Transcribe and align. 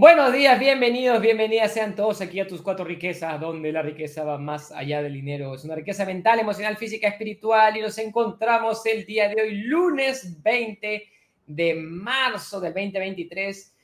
Buenos 0.00 0.32
días, 0.32 0.60
bienvenidos, 0.60 1.20
bienvenidas 1.20 1.74
sean 1.74 1.96
todos 1.96 2.20
aquí 2.20 2.38
a 2.38 2.46
tus 2.46 2.62
cuatro 2.62 2.84
riquezas, 2.84 3.40
donde 3.40 3.72
la 3.72 3.82
riqueza 3.82 4.22
va 4.22 4.38
más 4.38 4.70
allá 4.70 5.02
del 5.02 5.14
dinero. 5.14 5.52
Es 5.56 5.64
una 5.64 5.74
riqueza 5.74 6.04
mental, 6.04 6.38
emocional, 6.38 6.76
física, 6.76 7.08
espiritual 7.08 7.76
y 7.76 7.80
nos 7.80 7.98
encontramos 7.98 8.86
el 8.86 9.04
día 9.04 9.28
de 9.28 9.42
hoy, 9.42 9.62
lunes 9.62 10.40
20 10.40 11.02
de 11.48 11.74
marzo 11.74 12.60
del 12.60 12.74
2023, 12.74 13.74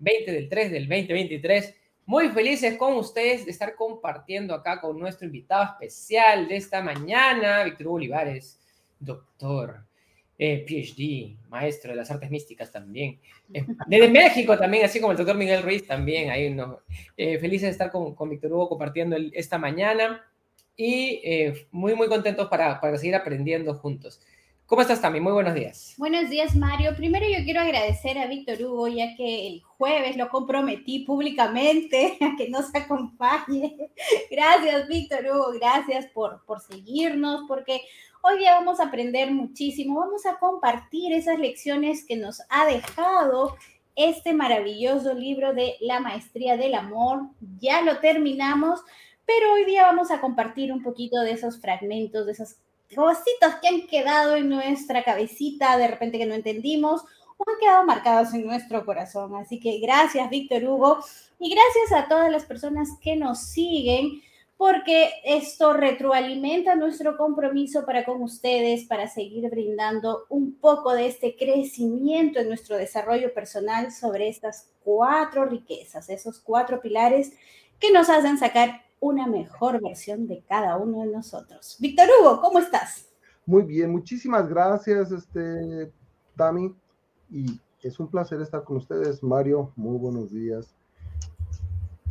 20 0.00 0.32
del 0.32 0.48
3 0.48 0.72
del 0.72 0.88
2023. 0.88 1.76
Muy 2.04 2.30
felices 2.30 2.76
con 2.76 2.94
ustedes 2.94 3.44
de 3.44 3.52
estar 3.52 3.76
compartiendo 3.76 4.54
acá 4.54 4.80
con 4.80 4.98
nuestro 4.98 5.26
invitado 5.26 5.62
especial 5.62 6.48
de 6.48 6.56
esta 6.56 6.82
mañana, 6.82 7.62
Víctor 7.62 7.86
Olivares, 7.86 8.58
doctor 8.98 9.84
eh, 10.42 10.64
PhD, 10.66 11.36
maestro 11.50 11.90
de 11.90 11.96
las 11.96 12.10
artes 12.10 12.30
místicas 12.30 12.72
también. 12.72 13.20
Eh, 13.52 13.62
desde 13.86 14.08
México 14.08 14.56
también, 14.56 14.86
así 14.86 14.98
como 14.98 15.12
el 15.12 15.18
doctor 15.18 15.36
Miguel 15.36 15.62
Ruiz 15.62 15.86
también. 15.86 16.30
Ahí 16.30 16.48
no, 16.48 16.80
eh, 17.14 17.38
felices 17.38 17.66
de 17.66 17.72
estar 17.72 17.90
con, 17.90 18.14
con 18.14 18.30
Víctor 18.30 18.50
Hugo 18.54 18.70
compartiendo 18.70 19.18
esta 19.34 19.58
mañana 19.58 20.24
y 20.74 21.20
muy, 21.72 21.94
muy 21.94 22.08
contentos 22.08 22.48
para, 22.48 22.80
para 22.80 22.96
seguir 22.96 23.14
aprendiendo 23.14 23.74
juntos. 23.74 24.22
¿Cómo 24.70 24.82
estás, 24.82 25.02
Tami? 25.02 25.18
Muy 25.18 25.32
buenos 25.32 25.52
días. 25.52 25.94
Buenos 25.98 26.30
días, 26.30 26.54
Mario. 26.54 26.94
Primero 26.96 27.26
yo 27.28 27.44
quiero 27.44 27.60
agradecer 27.60 28.16
a 28.16 28.28
Víctor 28.28 28.62
Hugo, 28.62 28.86
ya 28.86 29.16
que 29.16 29.48
el 29.48 29.62
jueves 29.62 30.16
lo 30.16 30.28
comprometí 30.28 31.00
públicamente 31.00 32.16
a 32.22 32.36
que 32.36 32.48
nos 32.48 32.74
acompañe. 32.74 33.90
Gracias, 34.30 34.86
Víctor 34.86 35.26
Hugo. 35.26 35.52
Gracias 35.54 36.06
por, 36.14 36.44
por 36.46 36.60
seguirnos, 36.60 37.42
porque 37.48 37.82
Hoy 38.22 38.36
día 38.36 38.52
vamos 38.52 38.80
a 38.80 38.84
aprender 38.84 39.30
muchísimo, 39.30 39.98
vamos 39.98 40.26
a 40.26 40.38
compartir 40.38 41.14
esas 41.14 41.38
lecciones 41.38 42.04
que 42.04 42.16
nos 42.16 42.42
ha 42.50 42.66
dejado 42.66 43.56
este 43.96 44.34
maravilloso 44.34 45.14
libro 45.14 45.54
de 45.54 45.76
La 45.80 46.00
Maestría 46.00 46.58
del 46.58 46.74
Amor. 46.74 47.30
Ya 47.58 47.80
lo 47.80 47.98
terminamos, 48.00 48.80
pero 49.24 49.54
hoy 49.54 49.64
día 49.64 49.84
vamos 49.84 50.10
a 50.10 50.20
compartir 50.20 50.70
un 50.70 50.82
poquito 50.82 51.18
de 51.22 51.32
esos 51.32 51.62
fragmentos, 51.62 52.26
de 52.26 52.32
esas 52.32 52.60
cositas 52.94 53.54
que 53.62 53.68
han 53.68 53.86
quedado 53.86 54.36
en 54.36 54.50
nuestra 54.50 55.02
cabecita, 55.02 55.78
de 55.78 55.88
repente 55.88 56.18
que 56.18 56.26
no 56.26 56.34
entendimos 56.34 57.02
o 57.38 57.50
han 57.50 57.58
quedado 57.58 57.86
marcados 57.86 58.34
en 58.34 58.44
nuestro 58.44 58.84
corazón. 58.84 59.34
Así 59.36 59.58
que 59.58 59.78
gracias, 59.78 60.28
Víctor 60.28 60.62
Hugo, 60.64 60.98
y 61.38 61.54
gracias 61.54 61.98
a 61.98 62.06
todas 62.06 62.30
las 62.30 62.44
personas 62.44 62.90
que 63.00 63.16
nos 63.16 63.40
siguen 63.40 64.20
porque 64.60 65.08
esto 65.24 65.72
retroalimenta 65.72 66.74
nuestro 66.74 67.16
compromiso 67.16 67.86
para 67.86 68.04
con 68.04 68.22
ustedes, 68.22 68.84
para 68.84 69.08
seguir 69.08 69.48
brindando 69.48 70.26
un 70.28 70.52
poco 70.52 70.92
de 70.92 71.06
este 71.06 71.34
crecimiento 71.34 72.40
en 72.40 72.48
nuestro 72.48 72.76
desarrollo 72.76 73.32
personal 73.32 73.90
sobre 73.90 74.28
estas 74.28 74.68
cuatro 74.84 75.46
riquezas, 75.46 76.10
esos 76.10 76.40
cuatro 76.40 76.82
pilares 76.82 77.32
que 77.78 77.90
nos 77.90 78.10
hacen 78.10 78.36
sacar 78.36 78.82
una 79.00 79.26
mejor 79.26 79.80
versión 79.80 80.28
de 80.28 80.44
cada 80.46 80.76
uno 80.76 81.04
de 81.04 81.06
nosotros. 81.06 81.78
Víctor 81.80 82.08
Hugo, 82.20 82.42
¿cómo 82.42 82.58
estás? 82.58 83.08
Muy 83.46 83.62
bien, 83.62 83.90
muchísimas 83.90 84.46
gracias, 84.46 85.10
este, 85.10 85.90
Tami, 86.36 86.74
y 87.30 87.58
es 87.82 87.98
un 87.98 88.08
placer 88.08 88.42
estar 88.42 88.62
con 88.62 88.76
ustedes, 88.76 89.22
Mario, 89.22 89.72
muy 89.74 89.96
buenos 89.96 90.30
días. 90.30 90.76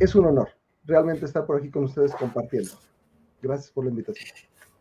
Es 0.00 0.16
un 0.16 0.26
honor 0.26 0.59
realmente 0.84 1.26
estar 1.26 1.46
por 1.46 1.58
aquí 1.58 1.70
con 1.70 1.84
ustedes 1.84 2.14
compartiendo. 2.14 2.72
Gracias 3.42 3.70
por 3.70 3.84
la 3.84 3.90
invitación. 3.90 4.28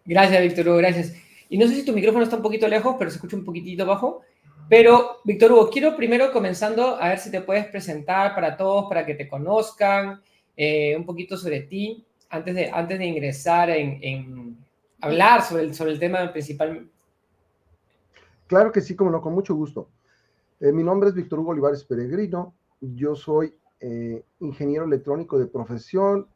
Gracias, 0.06 0.42
Víctor 0.42 0.68
Hugo, 0.68 0.78
gracias. 0.78 1.14
Y 1.50 1.58
no 1.58 1.68
sé 1.68 1.76
si 1.76 1.86
tu 1.86 1.94
micrófono 1.94 2.24
está 2.24 2.36
un 2.36 2.42
poquito 2.42 2.68
lejos, 2.68 2.96
pero 2.98 3.10
se 3.10 3.18
escucha 3.18 3.38
un 3.38 3.46
poquitito 3.46 3.86
bajo. 3.86 4.22
Pero, 4.70 5.18
Víctor 5.24 5.52
Hugo, 5.52 5.70
quiero 5.70 5.96
primero 5.96 6.32
comenzando 6.32 6.96
a 7.02 7.10
ver 7.10 7.20
si 7.20 7.32
te 7.32 7.42
puedes 7.42 7.66
presentar 7.66 8.36
para 8.36 8.56
todos, 8.56 8.88
para 8.88 9.06
que 9.06 9.16
te 9.16 9.28
conozcan, 9.28 10.22
eh, 10.56 10.96
un 10.96 11.06
poquito 11.06 11.38
sobre 11.38 11.62
ti, 11.62 12.06
antes 12.30 12.54
de, 12.54 12.70
antes 12.70 13.00
de 13.00 13.06
ingresar 13.06 13.70
en, 13.72 14.58
hablar 15.02 15.42
sobre 15.42 15.64
el, 15.64 15.74
sobre 15.74 15.94
el 15.94 16.00
tema 16.00 16.32
principal. 16.32 16.88
Claro 18.46 18.72
que 18.72 18.82
sí, 18.82 18.96
como 18.96 19.10
no, 19.10 19.22
con 19.22 19.34
mucho 19.34 19.56
gusto. 19.56 19.90
Eh, 20.60 20.72
mi 20.72 20.84
nombre 20.84 21.10
es 21.10 21.16
Víctor 21.16 21.40
Hugo 21.40 21.52
Olivares 21.52 21.84
Peregrino. 21.84 22.54
Yo 22.82 23.16
soy 23.16 23.56
eh, 23.80 24.24
ingeniero 24.40 24.86
electrónico 24.86 25.38
de 25.38 25.48
profesión. 25.48 26.28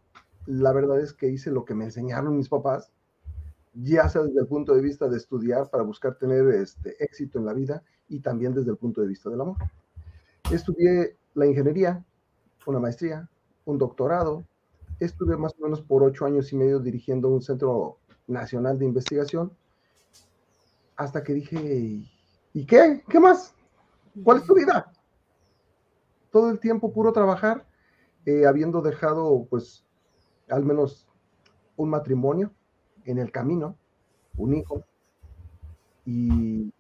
La 0.46 0.74
verdad 0.74 1.00
es 1.00 1.14
que 1.14 1.30
hice 1.30 1.52
lo 1.52 1.66
que 1.66 1.74
me 1.74 1.86
enseñaron 1.86 2.38
mis 2.38 2.50
papás, 2.50 2.92
ya 3.74 4.08
sea 4.10 4.24
desde 4.24 4.42
el 4.42 4.48
punto 4.48 4.74
de 4.74 4.82
vista 4.82 5.08
de 5.08 5.18
estudiar 5.18 5.70
para 5.70 5.84
buscar 5.84 6.16
tener 6.16 6.48
este, 6.50 7.02
éxito 7.04 7.40
en 7.40 7.46
la 7.46 7.54
vida 7.54 7.84
y 8.10 8.20
también 8.20 8.54
desde 8.54 8.72
el 8.72 8.78
punto 8.78 9.02
de 9.02 9.08
vista 9.08 9.30
del 9.30 9.42
amor. 9.42 9.58
Estudié 10.52 11.18
la 11.34 11.46
ingeniería, 11.46 12.04
una 12.66 12.80
maestría, 12.80 13.30
un 13.66 13.78
doctorado. 13.78 14.44
Estuve 15.00 15.38
más 15.38 15.54
o 15.60 15.64
menos 15.64 15.82
por 15.82 16.04
ocho 16.04 16.26
años 16.26 16.52
y 16.54 16.56
medio 16.56 16.80
dirigiendo 16.80 17.30
un 17.30 17.42
centro 17.42 17.98
nacional 18.28 18.78
de 18.78 18.86
investigación 18.86 19.52
hasta 20.96 21.24
que 21.24 21.34
dije, 21.34 22.06
¿y 22.54 22.66
qué? 22.66 23.04
¿Qué 23.10 23.20
más? 23.20 23.56
¿Cuál 24.24 24.38
es 24.38 24.44
tu 24.46 24.56
vida? 24.56 24.92
Todo 26.34 26.50
el 26.50 26.60
tiempo 26.60 26.92
puro 26.92 27.14
trabajar, 27.14 27.68
eh, 28.26 28.48
habiendo 28.48 28.82
dejado 28.82 29.46
pues 29.52 29.86
al 30.50 30.66
menos 30.66 31.08
un 31.76 31.92
matrimonio 31.92 32.52
en 33.06 33.20
el 33.20 33.32
camino, 33.32 33.78
un 34.36 34.56
hijo, 34.56 34.84
y 36.06 36.74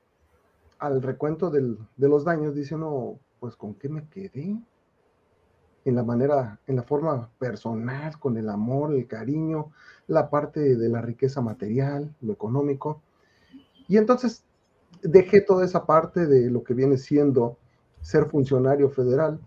al 0.79 1.03
recuento 1.03 1.51
de 1.51 1.77
los 1.97 2.25
daños 2.25 2.55
dice 2.55 2.73
uno, 2.73 3.19
pues 3.39 3.55
con 3.55 3.75
qué 3.75 3.89
me 3.89 4.09
quedé, 4.09 4.59
en 5.85 5.95
la 5.95 6.03
manera, 6.03 6.59
en 6.65 6.77
la 6.77 6.83
forma 6.83 7.29
personal, 7.37 8.17
con 8.17 8.37
el 8.37 8.49
amor, 8.49 8.91
el 8.93 9.05
cariño, 9.05 9.71
la 10.07 10.31
parte 10.31 10.75
de 10.75 10.89
la 10.89 11.01
riqueza 11.01 11.41
material, 11.41 12.15
lo 12.21 12.33
económico. 12.33 13.03
Y 13.87 13.97
entonces 13.97 14.45
dejé 15.03 15.41
toda 15.41 15.63
esa 15.63 15.85
parte 15.85 16.25
de 16.25 16.49
lo 16.49 16.63
que 16.63 16.73
viene 16.73 16.97
siendo 16.97 17.57
ser 18.03 18.25
funcionario 18.25 18.91
federal 18.91 19.39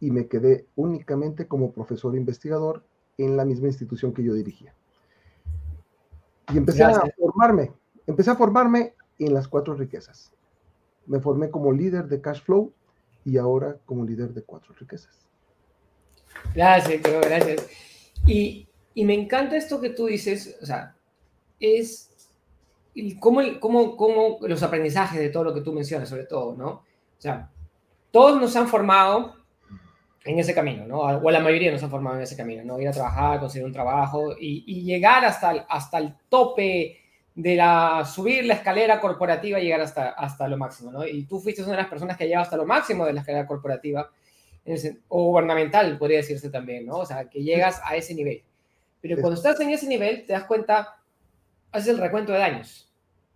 y 0.00 0.10
me 0.10 0.26
quedé 0.26 0.66
únicamente 0.74 1.46
como 1.46 1.70
profesor 1.70 2.16
investigador 2.16 2.82
en 3.18 3.36
la 3.36 3.44
misma 3.44 3.68
institución 3.68 4.12
que 4.12 4.24
yo 4.24 4.34
dirigía. 4.34 4.74
Y 6.52 6.56
empecé 6.56 6.82
a 6.82 7.00
formarme, 7.16 7.70
empecé 8.06 8.30
a 8.30 8.34
formarme 8.34 8.94
en 9.20 9.32
las 9.32 9.46
cuatro 9.46 9.74
riquezas. 9.74 10.32
Me 11.06 11.20
formé 11.20 11.50
como 11.50 11.70
líder 11.70 12.08
de 12.08 12.20
cash 12.20 12.42
flow 12.42 12.72
y 13.24 13.36
ahora 13.38 13.78
como 13.86 14.04
líder 14.04 14.34
de 14.34 14.42
cuatro 14.42 14.74
riquezas. 14.74 15.24
Gracias, 16.54 17.00
gracias. 17.02 17.68
Y, 18.26 18.66
y 18.94 19.04
me 19.04 19.14
encanta 19.14 19.56
esto 19.56 19.80
que 19.80 19.90
tú 19.90 20.06
dices, 20.06 20.58
o 20.60 20.66
sea, 20.66 20.96
es 21.60 22.10
cómo, 23.20 23.40
cómo, 23.60 23.96
cómo 23.96 24.38
los 24.42 24.62
aprendizajes 24.62 25.20
de 25.20 25.28
todo 25.28 25.44
lo 25.44 25.54
que 25.54 25.60
tú 25.60 25.72
mencionas, 25.72 26.08
sobre 26.08 26.24
todo, 26.24 26.56
¿no? 26.56 26.82
O 27.22 27.24
sea, 27.24 27.48
todos 28.10 28.40
nos 28.40 28.56
han 28.56 28.66
formado 28.66 29.36
en 30.24 30.40
ese 30.40 30.52
camino, 30.52 30.84
¿no? 30.88 30.98
O 30.98 31.30
la 31.30 31.38
mayoría 31.38 31.70
nos 31.70 31.80
han 31.80 31.88
formado 31.90 32.16
en 32.16 32.22
ese 32.22 32.36
camino, 32.36 32.64
¿no? 32.64 32.80
Ir 32.80 32.88
a 32.88 32.90
trabajar, 32.90 33.38
conseguir 33.38 33.64
un 33.64 33.72
trabajo 33.72 34.34
y, 34.36 34.82
llegar 34.82 35.24
hasta 35.24 35.52
el, 35.52 35.62
hasta 35.68 35.98
el 35.98 36.16
tope 36.28 36.98
de 37.36 37.54
la, 37.54 38.04
subir 38.04 38.44
la 38.44 38.54
escalera 38.54 39.00
corporativa 39.00 39.60
y 39.60 39.66
llegar 39.66 39.82
hasta, 39.82 40.10
hasta 40.10 40.48
lo 40.48 40.56
máximo, 40.56 40.90
¿no? 40.90 41.06
Y 41.06 41.22
tú 41.26 41.38
fuiste 41.38 41.62
una 41.62 41.70
de 41.70 41.82
las 41.82 41.86
personas 41.86 42.16
que 42.16 42.24
ha 42.24 42.26
llegado 42.26 42.42
hasta 42.42 42.56
lo 42.56 42.66
máximo 42.66 43.06
de 43.06 43.12
la 43.12 43.20
escalera 43.20 43.46
corporativa 43.46 44.10
o 45.06 45.26
gubernamental, 45.26 45.96
podría 45.98 46.16
decirse 46.16 46.50
también, 46.50 46.86
¿no? 46.86 46.96
O 46.96 47.06
sea, 47.06 47.30
que 47.30 47.44
llegas 47.44 47.80
a 47.84 47.94
ese 47.94 48.16
nivel. 48.16 48.42
Pero 49.00 49.20
cuando 49.20 49.34
estás 49.34 49.60
en 49.60 49.70
ese 49.70 49.86
nivel, 49.86 50.26
te 50.26 50.32
das 50.32 50.42
cuenta, 50.42 50.98
haces 51.70 51.90
el 51.90 51.98
recuento 51.98 52.32
de 52.32 52.40
daños 52.40 52.92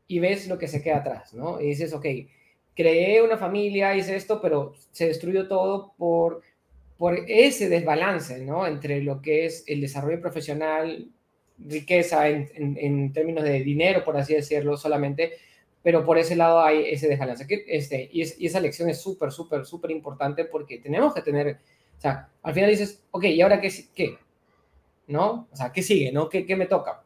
y 0.09 0.19
ves 0.19 0.49
lo 0.49 0.59
que 0.59 0.67
se 0.67 0.83
queda 0.83 0.97
atrás, 0.97 1.35
¿no? 1.35 1.61
Y 1.61 1.67
dices, 1.67 1.93
ok, 1.93 2.05
creé 2.77 3.23
una 3.23 3.39
familia, 3.39 3.97
hice 3.97 4.15
esto, 4.15 4.41
pero 4.41 4.75
se 4.93 5.09
destruyó 5.09 5.49
todo 5.49 5.95
por 5.97 6.43
por 6.97 7.19
ese 7.29 7.69
desbalance, 7.69 8.39
¿no? 8.45 8.67
Entre 8.67 9.03
lo 9.03 9.21
que 9.21 9.47
es 9.47 9.65
el 9.67 9.81
desarrollo 9.81 10.21
profesional, 10.21 11.11
riqueza 11.59 12.29
en, 12.29 13.13
términos 13.13 13.45
de 13.45 13.61
dinero, 13.61 14.05
por 14.05 14.17
así 14.17 14.35
decirlo, 14.35 14.77
solamente, 14.77 15.33
pero 15.83 16.05
por 16.05 16.19
ese 16.19 16.37
lado 16.37 16.61
hay 16.61 16.85
ese 16.87 17.09
desbalance. 17.09 17.47
Que, 17.47 17.65
este, 17.69 18.09
y, 18.13 18.23
esa 18.23 18.61
lección 18.61 18.89
es 18.89 19.01
súper, 19.01 19.31
súper, 19.31 19.67
súper 19.67 19.91
importante 19.91 20.45
porque 20.47 20.79
tenemos 20.79 21.15
que 21.15 21.23
tener, 21.23 21.59
o 21.99 22.01
sea, 22.01 22.29
al 22.43 22.55
final 22.55 22.71
dices, 22.71 23.03
ok, 23.11 23.25
¿y 23.25 23.41
ahora 23.43 23.61
qué? 23.61 23.71
qué? 23.95 24.19
¿No? 25.09 25.49
O 25.53 25.57
sea, 25.57 25.73
¿qué 25.73 25.83
sigue? 25.83 26.13
¿No? 26.13 26.29
¿Qué, 26.29 26.47
qué 26.47 26.57
me 26.57 26.67
toca? 26.67 27.03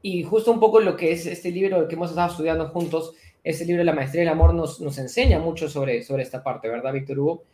Y 0.00 0.24
justo 0.24 0.50
un 0.50 0.58
poco 0.58 0.80
lo 0.80 0.96
que 0.96 1.12
es 1.12 1.26
este 1.26 1.50
libro 1.50 1.86
que 1.86 1.94
hemos 1.94 2.10
estado 2.10 2.30
estudiando 2.30 2.68
juntos, 2.68 3.14
ese 3.44 3.64
libro 3.64 3.82
la 3.82 3.92
maestría 3.92 4.22
del 4.22 4.32
amor 4.32 4.54
nos, 4.54 4.80
nos 4.80 4.98
enseña 4.98 5.38
mucho 5.38 5.68
sobre, 5.68 6.02
sobre 6.02 6.22
esta 6.22 6.42
parte, 6.42 6.68
¿verdad, 6.68 6.92
Víctor 6.92 7.18
Hugo? 7.18 7.44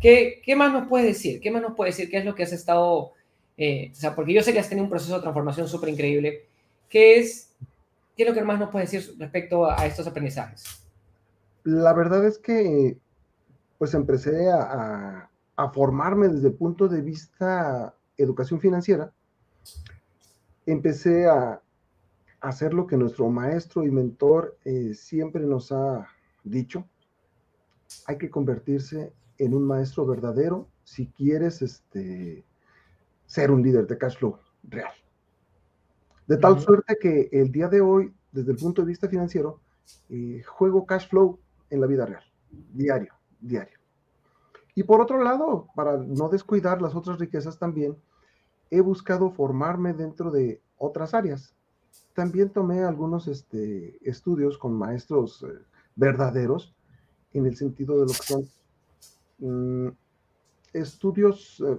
¿Qué, 0.00 0.40
¿Qué, 0.44 0.56
más 0.56 0.72
nos 0.72 0.88
puedes 0.88 1.06
decir? 1.06 1.40
¿Qué 1.40 1.50
más 1.50 1.62
nos 1.62 1.74
puedes 1.74 1.96
decir? 1.96 2.10
¿Qué 2.10 2.18
es 2.18 2.24
lo 2.24 2.34
que 2.34 2.42
has 2.42 2.52
estado, 2.52 3.12
eh, 3.56 3.90
o 3.92 3.94
sea, 3.94 4.14
porque 4.14 4.32
yo 4.32 4.42
sé 4.42 4.52
que 4.52 4.58
has 4.58 4.68
tenido 4.68 4.84
un 4.84 4.90
proceso 4.90 5.14
de 5.14 5.22
transformación 5.22 5.68
súper 5.68 5.90
increíble. 5.90 6.46
¿Qué 6.88 7.18
es, 7.18 7.50
¿Qué 8.16 8.22
es 8.22 8.28
lo 8.28 8.34
que 8.34 8.42
más 8.42 8.58
nos 8.58 8.70
puedes 8.70 8.90
decir 8.90 9.16
respecto 9.18 9.68
a, 9.70 9.86
estos 9.86 10.06
aprendizajes? 10.06 10.64
La 11.64 11.92
verdad 11.92 12.26
es 12.26 12.38
que, 12.38 12.96
pues 13.78 13.94
empecé 13.94 14.50
a, 14.50 15.28
a 15.56 15.70
formarme 15.70 16.28
desde 16.28 16.48
el 16.48 16.54
punto 16.54 16.88
de 16.88 17.00
vista 17.00 17.94
educación 18.16 18.60
financiera, 18.60 19.12
empecé 20.66 21.26
a 21.26 21.60
hacer 22.44 22.74
lo 22.74 22.86
que 22.86 22.98
nuestro 22.98 23.28
maestro 23.30 23.84
y 23.84 23.90
mentor 23.90 24.58
eh, 24.64 24.92
siempre 24.94 25.44
nos 25.44 25.72
ha 25.72 26.06
dicho. 26.44 26.86
Hay 28.06 28.18
que 28.18 28.30
convertirse 28.30 29.14
en 29.38 29.54
un 29.54 29.66
maestro 29.66 30.04
verdadero 30.06 30.68
si 30.84 31.06
quieres 31.06 31.62
este, 31.62 32.44
ser 33.26 33.50
un 33.50 33.62
líder 33.62 33.86
de 33.86 33.96
cash 33.96 34.18
flow 34.18 34.38
real. 34.64 34.92
De 36.26 36.36
tal 36.36 36.60
suerte 36.60 36.98
que 37.00 37.30
el 37.32 37.50
día 37.50 37.68
de 37.68 37.80
hoy, 37.80 38.12
desde 38.30 38.52
el 38.52 38.58
punto 38.58 38.82
de 38.82 38.88
vista 38.88 39.08
financiero, 39.08 39.60
eh, 40.10 40.42
juego 40.46 40.84
cash 40.84 41.08
flow 41.08 41.38
en 41.70 41.80
la 41.80 41.86
vida 41.86 42.04
real, 42.04 42.24
diario, 42.74 43.14
diario. 43.40 43.78
Y 44.74 44.82
por 44.82 45.00
otro 45.00 45.22
lado, 45.22 45.68
para 45.74 45.96
no 45.96 46.28
descuidar 46.28 46.82
las 46.82 46.94
otras 46.94 47.18
riquezas 47.18 47.58
también, 47.58 47.96
he 48.70 48.82
buscado 48.82 49.30
formarme 49.30 49.94
dentro 49.94 50.30
de 50.30 50.60
otras 50.76 51.14
áreas. 51.14 51.54
También 52.14 52.50
tomé 52.50 52.82
algunos 52.82 53.26
este, 53.26 53.98
estudios 54.08 54.56
con 54.56 54.74
maestros 54.74 55.42
eh, 55.42 55.58
verdaderos 55.96 56.74
en 57.32 57.46
el 57.46 57.56
sentido 57.56 57.94
de 57.94 58.00
lo 58.02 58.06
que 58.06 58.12
son 58.12 58.48
mm, 59.38 59.88
estudios, 60.72 61.62
eh, 61.66 61.78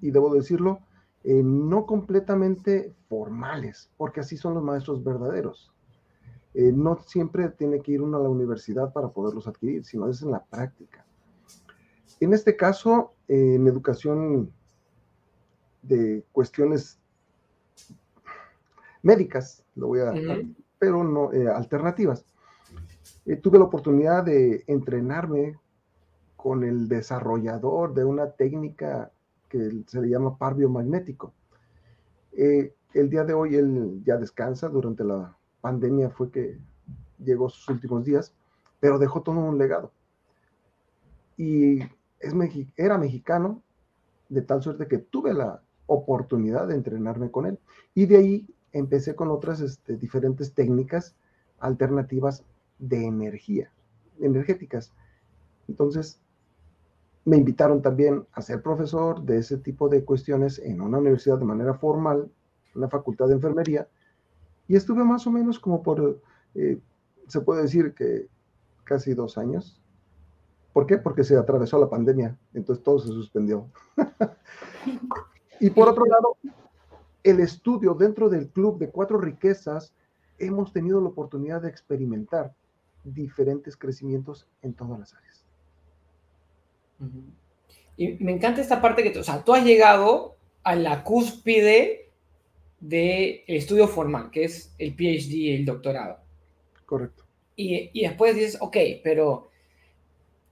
y 0.00 0.10
debo 0.10 0.34
decirlo, 0.34 0.80
eh, 1.22 1.42
no 1.44 1.86
completamente 1.86 2.94
formales, 3.08 3.90
porque 3.96 4.20
así 4.20 4.36
son 4.36 4.54
los 4.54 4.62
maestros 4.62 5.02
verdaderos. 5.04 5.72
no 6.54 6.98
siempre 7.06 7.48
tiene 7.50 7.80
que 7.80 7.92
ir 7.92 8.02
uno 8.02 8.16
a 8.16 8.22
la 8.22 8.28
universidad 8.28 8.92
para 8.92 9.08
poderlos 9.08 9.46
adquirir, 9.46 9.84
sino 9.84 10.08
es 10.08 10.22
en 10.22 10.32
la 10.32 10.44
práctica. 10.44 11.04
En 12.18 12.32
este 12.32 12.56
caso, 12.56 13.12
en 13.28 13.66
educación 13.68 14.50
de 15.82 16.24
cuestiones 16.32 16.97
médicas, 19.02 19.64
lo 19.74 19.88
voy 19.88 20.00
a, 20.00 20.12
pero 20.78 21.04
no 21.04 21.32
eh, 21.32 21.48
alternativas. 21.48 22.24
Eh, 23.26 23.36
tuve 23.36 23.58
la 23.58 23.64
oportunidad 23.64 24.24
de 24.24 24.64
entrenarme 24.66 25.58
con 26.36 26.64
el 26.64 26.88
desarrollador 26.88 27.94
de 27.94 28.04
una 28.04 28.30
técnica 28.30 29.10
que 29.48 29.82
se 29.86 30.00
le 30.00 30.08
llama 30.08 30.36
par 30.36 30.54
biomagnético. 30.54 31.32
Eh, 32.32 32.74
el 32.94 33.10
día 33.10 33.24
de 33.24 33.34
hoy 33.34 33.56
él 33.56 34.02
ya 34.04 34.16
descansa, 34.16 34.68
durante 34.68 35.04
la 35.04 35.36
pandemia 35.60 36.10
fue 36.10 36.30
que 36.30 36.58
llegó 37.18 37.48
sus 37.48 37.68
últimos 37.68 38.04
días, 38.04 38.34
pero 38.80 38.98
dejó 38.98 39.22
todo 39.22 39.38
un 39.38 39.58
legado. 39.58 39.90
Y 41.36 41.80
es, 42.20 42.34
era 42.76 42.98
mexicano, 42.98 43.62
de 44.28 44.42
tal 44.42 44.62
suerte 44.62 44.86
que 44.86 44.98
tuve 44.98 45.34
la 45.34 45.62
oportunidad 45.86 46.68
de 46.68 46.74
entrenarme 46.74 47.30
con 47.30 47.46
él. 47.46 47.58
Y 47.94 48.06
de 48.06 48.16
ahí 48.16 48.46
empecé 48.72 49.14
con 49.14 49.28
otras 49.30 49.60
este, 49.60 49.96
diferentes 49.96 50.52
técnicas 50.52 51.14
alternativas 51.58 52.44
de 52.78 53.06
energía, 53.06 53.72
energéticas. 54.20 54.92
Entonces, 55.68 56.20
me 57.24 57.36
invitaron 57.36 57.82
también 57.82 58.26
a 58.32 58.42
ser 58.42 58.62
profesor 58.62 59.22
de 59.22 59.38
ese 59.38 59.58
tipo 59.58 59.88
de 59.88 60.04
cuestiones 60.04 60.58
en 60.58 60.80
una 60.80 60.98
universidad 60.98 61.38
de 61.38 61.44
manera 61.44 61.74
formal, 61.74 62.30
en 62.74 62.80
la 62.80 62.88
facultad 62.88 63.28
de 63.28 63.34
enfermería, 63.34 63.88
y 64.66 64.76
estuve 64.76 65.04
más 65.04 65.26
o 65.26 65.30
menos 65.30 65.58
como 65.58 65.82
por, 65.82 66.20
eh, 66.54 66.78
se 67.26 67.40
puede 67.40 67.62
decir 67.62 67.94
que 67.94 68.28
casi 68.84 69.14
dos 69.14 69.36
años. 69.36 69.80
¿Por 70.72 70.86
qué? 70.86 70.98
Porque 70.98 71.24
se 71.24 71.36
atravesó 71.36 71.78
la 71.78 71.90
pandemia, 71.90 72.38
entonces 72.54 72.82
todo 72.82 72.98
se 72.98 73.08
suspendió. 73.08 73.66
y 75.60 75.70
por 75.70 75.88
otro 75.88 76.04
lado, 76.06 76.36
el 77.22 77.40
estudio 77.40 77.94
dentro 77.94 78.28
del 78.28 78.48
club 78.48 78.78
de 78.78 78.90
cuatro 78.90 79.18
riquezas, 79.18 79.92
hemos 80.38 80.72
tenido 80.72 81.00
la 81.00 81.08
oportunidad 81.08 81.62
de 81.62 81.68
experimentar 81.68 82.52
diferentes 83.04 83.76
crecimientos 83.76 84.46
en 84.62 84.74
todas 84.74 84.98
las 84.98 85.14
áreas. 85.14 85.44
Y 87.96 88.12
me 88.22 88.32
encanta 88.32 88.60
esta 88.60 88.80
parte 88.80 89.02
que, 89.02 89.18
o 89.18 89.24
sea, 89.24 89.42
tú 89.44 89.54
has 89.54 89.64
llegado 89.64 90.36
a 90.62 90.74
la 90.74 91.02
cúspide 91.04 92.10
del 92.80 93.42
estudio 93.46 93.88
formal, 93.88 94.30
que 94.30 94.44
es 94.44 94.74
el 94.78 94.94
PhD, 94.94 95.54
el 95.54 95.64
doctorado. 95.64 96.18
Correcto. 96.86 97.24
Y, 97.56 97.90
y, 97.92 98.06
después 98.06 98.36
dices, 98.36 98.56
ok, 98.60 98.76
pero 99.02 99.50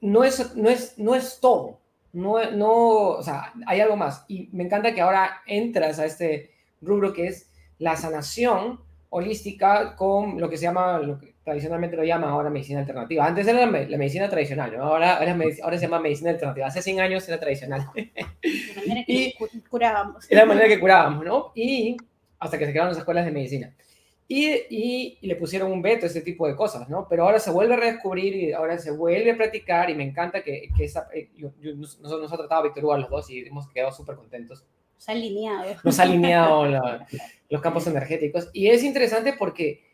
no 0.00 0.24
es, 0.24 0.56
no 0.56 0.68
es, 0.68 0.98
no 0.98 1.14
es 1.14 1.38
todo. 1.40 1.78
No, 2.12 2.50
no, 2.50 2.72
o 3.10 3.22
sea, 3.22 3.52
hay 3.66 3.80
algo 3.80 3.96
más. 3.96 4.24
Y 4.26 4.48
me 4.52 4.64
encanta 4.64 4.94
que 4.94 5.00
ahora 5.00 5.42
entras 5.46 5.98
a 5.98 6.06
este 6.06 6.55
rubro 6.80 7.12
que 7.12 7.26
es 7.26 7.50
la 7.78 7.96
sanación 7.96 8.80
holística 9.10 9.96
con 9.96 10.40
lo 10.40 10.48
que 10.48 10.56
se 10.56 10.64
llama, 10.64 10.98
lo 10.98 11.18
que 11.18 11.34
tradicionalmente 11.42 11.96
lo 11.96 12.04
llaman 12.04 12.30
ahora 12.30 12.50
medicina 12.50 12.80
alternativa. 12.80 13.24
Antes 13.24 13.46
era 13.46 13.60
la, 13.60 13.66
medicina 13.66 14.28
tradicional, 14.28 14.74
ahora, 14.76 15.16
ahora, 15.16 15.78
se 15.78 15.86
llama 15.86 16.00
medicina 16.00 16.30
alternativa. 16.30 16.66
Hace 16.66 16.82
100 16.82 17.00
años 17.00 17.28
era 17.28 17.38
tradicional. 17.38 17.88
La 17.94 18.82
manera 18.86 19.04
que 19.06 19.34
curábamos. 19.70 20.30
Era 20.30 20.40
la 20.40 20.46
manera 20.46 20.68
que 20.68 20.80
curábamos, 20.80 21.24
¿no? 21.24 21.52
Y 21.54 21.96
hasta 22.38 22.58
que 22.58 22.66
se 22.66 22.72
quedaron 22.72 22.90
las 22.90 22.98
escuelas 22.98 23.24
de 23.24 23.30
medicina. 23.30 23.74
Y, 24.28 24.48
y, 24.70 25.18
le 25.22 25.36
pusieron 25.36 25.70
un 25.70 25.80
veto 25.80 26.04
a 26.04 26.08
ese 26.08 26.20
tipo 26.20 26.48
de 26.48 26.56
cosas, 26.56 26.88
¿no? 26.88 27.06
Pero 27.08 27.22
ahora 27.22 27.38
se 27.38 27.52
vuelve 27.52 27.74
a 27.74 27.76
redescubrir 27.76 28.34
y 28.34 28.52
ahora 28.52 28.76
se 28.76 28.90
vuelve 28.90 29.30
a 29.30 29.36
practicar 29.36 29.88
y 29.88 29.94
me 29.94 30.02
encanta 30.02 30.42
que, 30.42 30.68
que 30.76 30.84
esa, 30.84 31.08
eh, 31.14 31.30
yo, 31.36 31.52
nos, 31.76 32.00
nos, 32.00 32.32
ha 32.32 32.36
tratado 32.36 32.64
Víctor 32.64 32.84
Hugo 32.84 32.94
a 32.94 32.98
los 32.98 33.08
dos 33.08 33.30
y 33.30 33.46
hemos 33.46 33.68
quedado 33.68 33.92
súper 33.92 34.16
contentos 34.16 34.66
nos 34.96 35.08
ha 35.08 35.12
alineado. 35.12 35.76
Nos 35.84 35.98
ha 35.98 36.02
alineado 36.02 36.64
los 37.48 37.60
campos 37.60 37.86
energéticos. 37.86 38.48
Y 38.52 38.68
es 38.68 38.82
interesante 38.82 39.34
porque, 39.38 39.84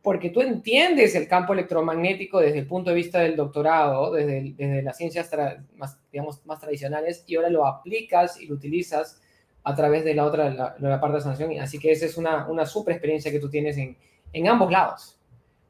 porque 0.00 0.30
tú 0.30 0.40
entiendes 0.40 1.14
el 1.14 1.28
campo 1.28 1.52
electromagnético 1.52 2.40
desde 2.40 2.60
el 2.60 2.66
punto 2.66 2.90
de 2.90 2.96
vista 2.96 3.20
del 3.20 3.36
doctorado, 3.36 4.12
desde, 4.12 4.54
desde 4.56 4.82
las 4.82 4.96
ciencias 4.96 5.30
más, 5.76 5.98
digamos, 6.10 6.44
más 6.46 6.60
tradicionales, 6.60 7.24
y 7.26 7.36
ahora 7.36 7.50
lo 7.50 7.66
aplicas 7.66 8.40
y 8.40 8.46
lo 8.46 8.54
utilizas 8.54 9.20
a 9.64 9.74
través 9.74 10.04
de 10.04 10.14
la 10.14 10.24
otra, 10.24 10.50
la, 10.50 10.76
la 10.78 11.00
parte 11.00 11.16
de 11.16 11.22
sanación. 11.22 11.60
Así 11.60 11.78
que 11.78 11.92
esa 11.92 12.06
es 12.06 12.16
una, 12.16 12.48
una 12.48 12.66
super 12.66 12.94
experiencia 12.94 13.30
que 13.30 13.40
tú 13.40 13.50
tienes 13.50 13.76
en, 13.76 13.96
en 14.32 14.48
ambos 14.48 14.70
lados. 14.70 15.18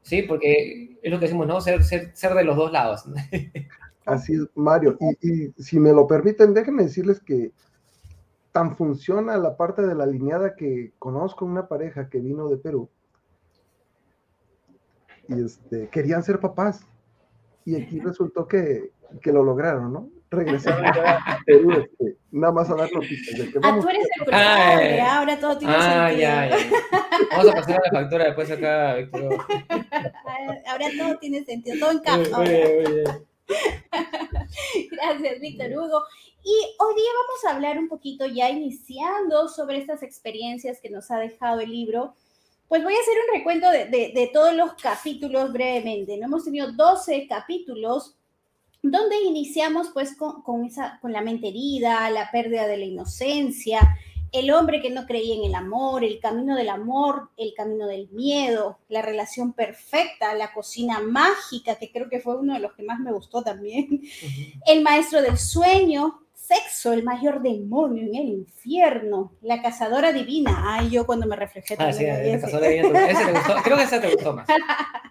Sí, 0.01 0.23
porque 0.23 0.97
es 1.01 1.11
lo 1.11 1.17
que 1.17 1.25
decimos, 1.25 1.47
¿no? 1.47 1.61
Ser, 1.61 1.83
ser, 1.83 2.11
ser 2.13 2.33
de 2.33 2.43
los 2.43 2.55
dos 2.55 2.71
lados. 2.71 3.05
Así 4.05 4.33
es, 4.33 4.41
Mario. 4.55 4.97
Y, 5.21 5.45
y, 5.45 5.63
si 5.63 5.79
me 5.79 5.93
lo 5.93 6.05
permiten, 6.07 6.53
déjenme 6.53 6.83
decirles 6.83 7.21
que 7.21 7.51
tan 8.53 8.77
funciona 8.77 9.35
la 9.37 9.57
parte 9.57 9.81
de 9.81 9.95
la 9.95 10.05
alineada 10.05 10.55
que 10.55 10.93
conozco 10.97 11.43
una 11.43 11.67
pareja 11.67 12.09
que 12.09 12.19
vino 12.19 12.47
de 12.47 12.57
Perú 12.57 12.89
y 15.27 15.43
este, 15.43 15.87
querían 15.89 16.23
ser 16.23 16.39
papás. 16.39 16.85
Y 17.65 17.75
aquí 17.75 17.99
resultó 18.03 18.47
que, 18.47 18.91
que 19.21 19.31
lo 19.31 19.43
lograron, 19.43 19.93
¿no? 19.93 20.09
Regresaron 20.29 20.85
a 21.05 21.39
Perú, 21.45 21.71
este, 21.71 22.17
nada 22.31 22.53
más 22.53 22.69
a 22.69 22.75
dar 22.75 22.91
noticias. 22.91 23.39
De 23.39 23.51
que 23.51 23.59
ah, 23.61 23.77
tú 23.79 23.89
eres 23.89 24.03
el 24.03 24.23
culpable, 24.23 25.01
ahora 25.01 25.39
todo 25.39 25.57
tiene 25.57 25.73
ah, 25.77 26.07
sentido. 26.07 26.21
Ya, 26.21 26.49
ya. 26.49 26.57
Vamos 27.31 27.51
a 27.51 27.55
pasar 27.55 27.75
a 27.75 27.81
la 27.83 28.01
factura 28.01 28.25
después 28.25 28.51
acá, 28.51 28.95
Víctor. 28.95 29.23
ahora 30.67 30.85
todo 30.97 31.17
tiene 31.19 31.43
sentido, 31.45 31.77
todo 31.79 31.91
encaja. 31.91 33.23
Gracias, 34.91 35.39
Víctor 35.39 35.71
Hugo. 35.71 36.03
Y 36.43 36.51
hoy 36.79 36.95
día 36.95 37.09
vamos 37.15 37.45
a 37.45 37.55
hablar 37.55 37.79
un 37.79 37.87
poquito 37.87 38.25
ya 38.25 38.49
iniciando 38.49 39.47
sobre 39.47 39.77
estas 39.77 40.03
experiencias 40.03 40.79
que 40.81 40.89
nos 40.89 41.09
ha 41.11 41.17
dejado 41.17 41.59
el 41.61 41.71
libro. 41.71 42.15
Pues 42.67 42.83
voy 42.83 42.93
a 42.93 42.99
hacer 42.99 43.13
un 43.27 43.37
recuento 43.37 43.69
de, 43.69 44.29
todos 44.33 44.53
los 44.53 44.73
capítulos 44.73 45.53
brevemente. 45.53 46.17
¿no? 46.17 46.25
Hemos 46.25 46.43
tenido 46.43 46.71
12 46.71 47.27
capítulos 47.27 48.15
donde 48.81 49.15
iniciamos 49.21 49.91
pues 49.93 50.15
con 50.17 51.11
la 51.11 51.21
mente 51.21 51.47
herida, 51.49 52.09
la 52.09 52.29
pérdida 52.31 52.67
de 52.67 52.77
la 52.77 52.85
inocencia, 52.85 53.79
el 54.33 54.51
hombre 54.51 54.81
que 54.81 54.89
no 54.89 55.05
creía 55.05 55.35
en 55.35 55.43
el 55.43 55.53
amor, 55.53 56.03
el 56.03 56.19
camino 56.19 56.55
del 56.55 56.69
amor, 56.69 57.29
el 57.37 57.53
camino 57.55 57.85
del 57.85 58.09
miedo, 58.09 58.79
la 58.89 59.03
relación 59.03 59.53
perfecta, 59.53 60.33
la 60.33 60.51
cocina 60.51 60.99
mágica, 60.99 61.75
que 61.75 61.91
creo 61.91 62.09
que 62.09 62.19
fue 62.19 62.37
uno 62.37 62.55
de 62.55 62.59
los 62.59 62.73
que 62.73 62.81
más 62.81 62.99
me 62.99 63.13
gustó 63.13 63.43
también, 63.43 64.01
el 64.65 64.81
maestro 64.81 65.21
del 65.21 65.37
sueño, 65.37 66.19
sexo, 66.33 66.93
el 66.93 67.03
mayor 67.03 67.43
demonio 67.43 68.03
en 68.03 68.15
el 68.15 68.29
infierno, 68.29 69.33
la 69.41 69.61
cazadora 69.61 70.11
divina. 70.11 70.63
Ay, 70.65 70.89
yo 70.89 71.05
cuando 71.05 71.27
me 71.27 71.35
reflejé 71.35 71.75
ah, 71.77 71.93
sí, 71.93 72.03
la 72.03 72.41
cazadora 72.41 72.69
divina, 72.69 73.09
ese 73.09 73.25
te 73.25 73.31
gustó, 73.33 73.55
creo 73.63 73.77
que 73.77 73.83
ese 73.83 73.99
te 73.99 74.13
gustó 74.15 74.33
más. 74.33 74.47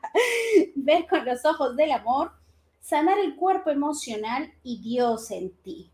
Ver 0.75 1.07
con 1.07 1.25
los 1.25 1.45
ojos 1.45 1.77
del 1.77 1.93
amor, 1.93 2.33
sanar 2.81 3.21
el 3.21 3.37
cuerpo 3.37 3.71
emocional 3.71 4.53
y 4.65 4.83
Dios 4.83 5.31
en 5.31 5.53
ti. 5.63 5.93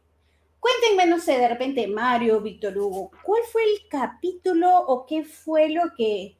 Cuéntenme, 0.60 1.06
no 1.06 1.20
sé, 1.20 1.38
de 1.38 1.48
repente, 1.48 1.86
Mario, 1.86 2.40
Víctor 2.40 2.76
Hugo, 2.76 3.10
¿cuál 3.22 3.42
fue 3.50 3.62
el 3.62 3.88
capítulo 3.88 4.76
o 4.86 5.06
qué 5.06 5.24
fue 5.24 5.68
lo 5.70 5.82
que, 5.96 6.36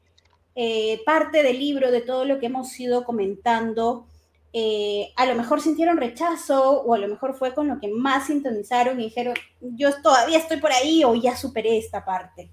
eh, 0.55 1.01
parte 1.05 1.41
del 1.41 1.57
libro, 1.57 1.89
de 1.89 2.01
todo 2.01 2.25
lo 2.25 2.39
que 2.39 2.47
hemos 2.47 2.77
ido 2.79 3.05
comentando, 3.05 4.07
eh, 4.51 5.13
a 5.15 5.25
lo 5.25 5.35
mejor 5.35 5.61
sintieron 5.61 5.97
rechazo 5.97 6.81
o 6.81 6.93
a 6.93 6.97
lo 6.97 7.07
mejor 7.07 7.35
fue 7.35 7.53
con 7.53 7.67
lo 7.67 7.79
que 7.79 7.87
más 7.87 8.27
sintonizaron 8.27 8.99
y 8.99 9.05
dijeron, 9.05 9.35
yo 9.61 10.01
todavía 10.01 10.39
estoy 10.39 10.57
por 10.57 10.71
ahí 10.71 11.03
o 11.05 11.15
ya 11.15 11.37
superé 11.37 11.77
esta 11.77 12.03
parte? 12.03 12.49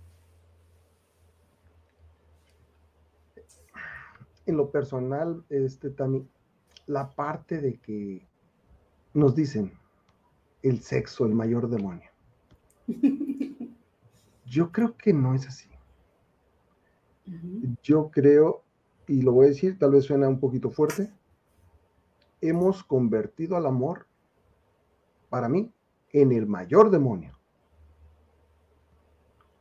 En 4.45 4.57
lo 4.57 4.71
personal, 4.71 5.43
este, 5.49 5.91
también, 5.91 6.29
la 6.87 7.11
parte 7.11 7.61
de 7.61 7.81
que 7.81 8.25
nos 9.15 9.35
dicen 9.35 9.73
el 10.69 10.81
sexo, 10.81 11.27
el 11.27 11.35
mayor 11.35 11.69
demonio. 11.69 12.11
Yo 14.45 14.73
creo 14.73 14.97
que 14.97 15.13
no 15.13 15.35
es 15.35 15.47
así. 15.47 15.69
Yo 17.83 18.11
creo, 18.11 18.63
y 19.07 19.23
lo 19.23 19.33
voy 19.33 19.47
a 19.47 19.49
decir, 19.51 19.79
tal 19.79 19.93
vez 19.93 20.05
suena 20.05 20.29
un 20.29 20.39
poquito 20.39 20.71
fuerte, 20.71 21.13
hemos 22.41 22.85
convertido 22.85 23.57
al 23.57 23.67
amor, 23.67 24.07
para 25.29 25.49
mí, 25.49 25.73
en 26.13 26.33
el 26.33 26.47
mayor 26.47 26.91
demonio. 26.91 27.37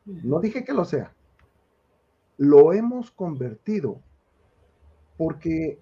No 0.05 0.39
dije 0.39 0.63
que 0.63 0.73
lo 0.73 0.85
sea. 0.85 1.13
Lo 2.37 2.73
hemos 2.73 3.09
convertido 3.11 4.01
porque 5.17 5.79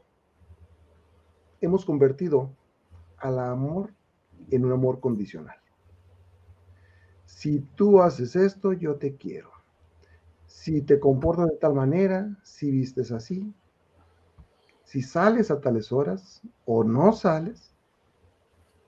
hemos 1.59 1.83
convertido 1.83 2.51
al 3.17 3.39
amor 3.39 3.93
en 4.51 4.65
un 4.65 4.71
amor 4.71 4.99
condicional. 4.99 5.57
Si 7.25 7.59
tú 7.75 8.01
haces 8.01 8.35
esto, 8.35 8.73
yo 8.73 8.95
te 8.95 9.15
quiero. 9.15 9.51
Si 10.45 10.81
te 10.81 10.99
comportas 10.99 11.49
de 11.49 11.57
tal 11.57 11.73
manera, 11.73 12.37
si 12.43 12.71
vistes 12.71 13.11
así, 13.11 13.53
si 14.83 15.01
sales 15.01 15.49
a 15.49 15.59
tales 15.59 15.91
horas 15.91 16.41
o 16.65 16.83
no 16.83 17.13
sales, 17.13 17.73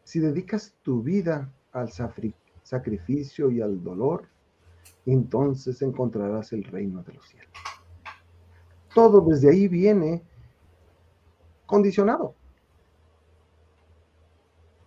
si 0.04 0.20
dedicas 0.20 0.76
tu 0.84 1.02
vida 1.02 1.52
al 1.72 1.90
sacrificio 1.92 3.50
y 3.50 3.62
al 3.62 3.84
dolor, 3.84 4.30
entonces 5.06 5.82
encontrarás 5.82 6.54
el 6.54 6.64
reino 6.64 7.02
de 7.04 7.14
los 7.14 7.28
cielos. 7.28 7.52
Todo 8.94 9.22
desde 9.22 9.50
ahí 9.50 9.68
viene 9.68 10.24
condicionado. 11.66 12.36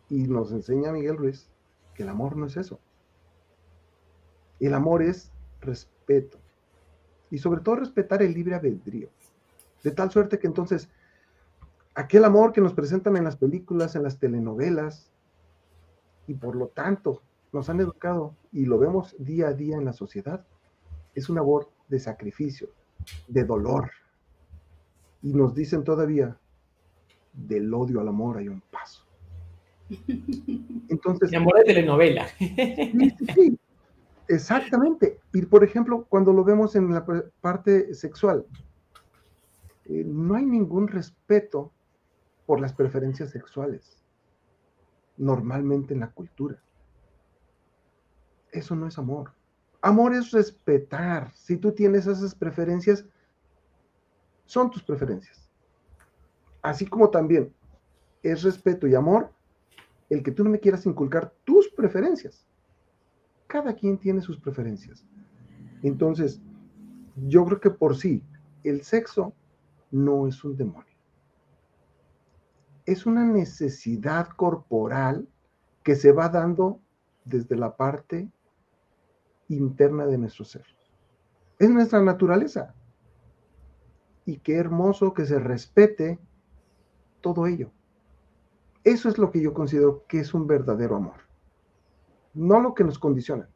Y 0.08 0.28
nos 0.28 0.52
enseña 0.52 0.92
Miguel 0.92 1.16
Ruiz 1.16 1.48
que 1.94 2.02
el 2.02 2.08
amor 2.08 2.36
no 2.36 2.46
es 2.46 2.56
eso. 2.56 2.80
El 4.60 4.74
amor 4.74 5.02
es 5.02 5.30
respeto. 5.60 6.38
Y 7.30 7.38
sobre 7.38 7.60
todo 7.60 7.76
respetar 7.76 8.22
el 8.22 8.32
libre 8.32 8.54
albedrío. 8.54 9.08
De 9.82 9.90
tal 9.90 10.10
suerte 10.10 10.38
que 10.38 10.46
entonces 10.46 10.88
aquel 11.94 12.24
amor 12.24 12.52
que 12.52 12.60
nos 12.60 12.74
presentan 12.74 13.16
en 13.16 13.24
las 13.24 13.36
películas, 13.36 13.96
en 13.96 14.02
las 14.02 14.18
telenovelas, 14.18 15.10
y 16.28 16.34
por 16.34 16.54
lo 16.54 16.68
tanto 16.68 17.22
nos 17.52 17.68
han 17.68 17.80
educado 17.80 18.34
y 18.52 18.66
lo 18.66 18.78
vemos 18.78 19.16
día 19.18 19.48
a 19.48 19.52
día 19.52 19.76
en 19.76 19.84
la 19.84 19.92
sociedad, 19.92 20.46
es 21.14 21.28
un 21.28 21.38
amor 21.38 21.68
de 21.88 21.98
sacrificio, 21.98 22.68
de 23.26 23.44
dolor. 23.44 23.90
Y 25.22 25.32
nos 25.32 25.54
dicen 25.54 25.82
todavía, 25.82 26.38
del 27.32 27.72
odio 27.72 28.00
al 28.00 28.08
amor 28.08 28.36
hay 28.36 28.48
un 28.48 28.60
paso. 28.60 29.07
Entonces, 30.88 31.30
el 31.30 31.38
amor 31.38 31.58
de 31.58 31.64
telenovela. 31.64 32.28
Sí, 32.38 33.58
exactamente. 34.28 35.20
Y 35.32 35.42
por 35.46 35.64
ejemplo, 35.64 36.06
cuando 36.08 36.32
lo 36.32 36.44
vemos 36.44 36.76
en 36.76 36.92
la 36.92 37.04
parte 37.40 37.94
sexual, 37.94 38.44
eh, 39.86 40.04
no 40.06 40.34
hay 40.34 40.44
ningún 40.44 40.88
respeto 40.88 41.72
por 42.46 42.60
las 42.60 42.72
preferencias 42.72 43.30
sexuales, 43.30 44.02
normalmente 45.16 45.94
en 45.94 46.00
la 46.00 46.10
cultura. 46.10 46.62
Eso 48.52 48.74
no 48.74 48.86
es 48.86 48.98
amor. 48.98 49.32
Amor 49.80 50.14
es 50.14 50.30
respetar. 50.30 51.32
Si 51.34 51.56
tú 51.56 51.72
tienes 51.72 52.06
esas 52.06 52.34
preferencias, 52.34 53.04
son 54.46 54.70
tus 54.70 54.82
preferencias. 54.82 55.50
Así 56.62 56.86
como 56.86 57.10
también 57.10 57.54
es 58.22 58.42
respeto 58.42 58.86
y 58.86 58.94
amor 58.94 59.30
el 60.10 60.22
que 60.22 60.32
tú 60.32 60.44
no 60.44 60.50
me 60.50 60.60
quieras 60.60 60.86
inculcar 60.86 61.32
tus 61.44 61.68
preferencias. 61.68 62.46
Cada 63.46 63.74
quien 63.74 63.98
tiene 63.98 64.20
sus 64.20 64.38
preferencias. 64.38 65.06
Entonces, 65.82 66.40
yo 67.16 67.44
creo 67.44 67.60
que 67.60 67.70
por 67.70 67.96
sí, 67.96 68.22
el 68.64 68.82
sexo 68.82 69.34
no 69.90 70.26
es 70.26 70.44
un 70.44 70.56
demonio 70.56 70.98
es 72.88 73.04
una 73.04 73.26
necesidad 73.26 74.28
corporal 74.28 75.28
que 75.82 75.94
se 75.94 76.10
va 76.10 76.30
dando 76.30 76.80
desde 77.26 77.54
la 77.54 77.76
parte 77.76 78.30
interna 79.48 80.06
de 80.06 80.16
nuestro 80.16 80.46
ser. 80.46 80.64
Es 81.58 81.68
nuestra 81.68 82.00
naturaleza. 82.00 82.74
Y 84.24 84.38
qué 84.38 84.56
hermoso 84.56 85.12
que 85.12 85.26
se 85.26 85.38
respete 85.38 86.18
todo 87.20 87.46
ello. 87.46 87.70
Eso 88.84 89.08
es 89.08 89.18
lo 89.18 89.30
que 89.30 89.40
yo 89.40 89.52
considero 89.52 90.04
que 90.06 90.20
es 90.20 90.34
un 90.34 90.46
verdadero 90.46 90.96
amor. 90.96 91.16
No 92.34 92.60
lo 92.60 92.74
que 92.74 92.84
nos 92.84 92.98
condiciona. 92.98 93.48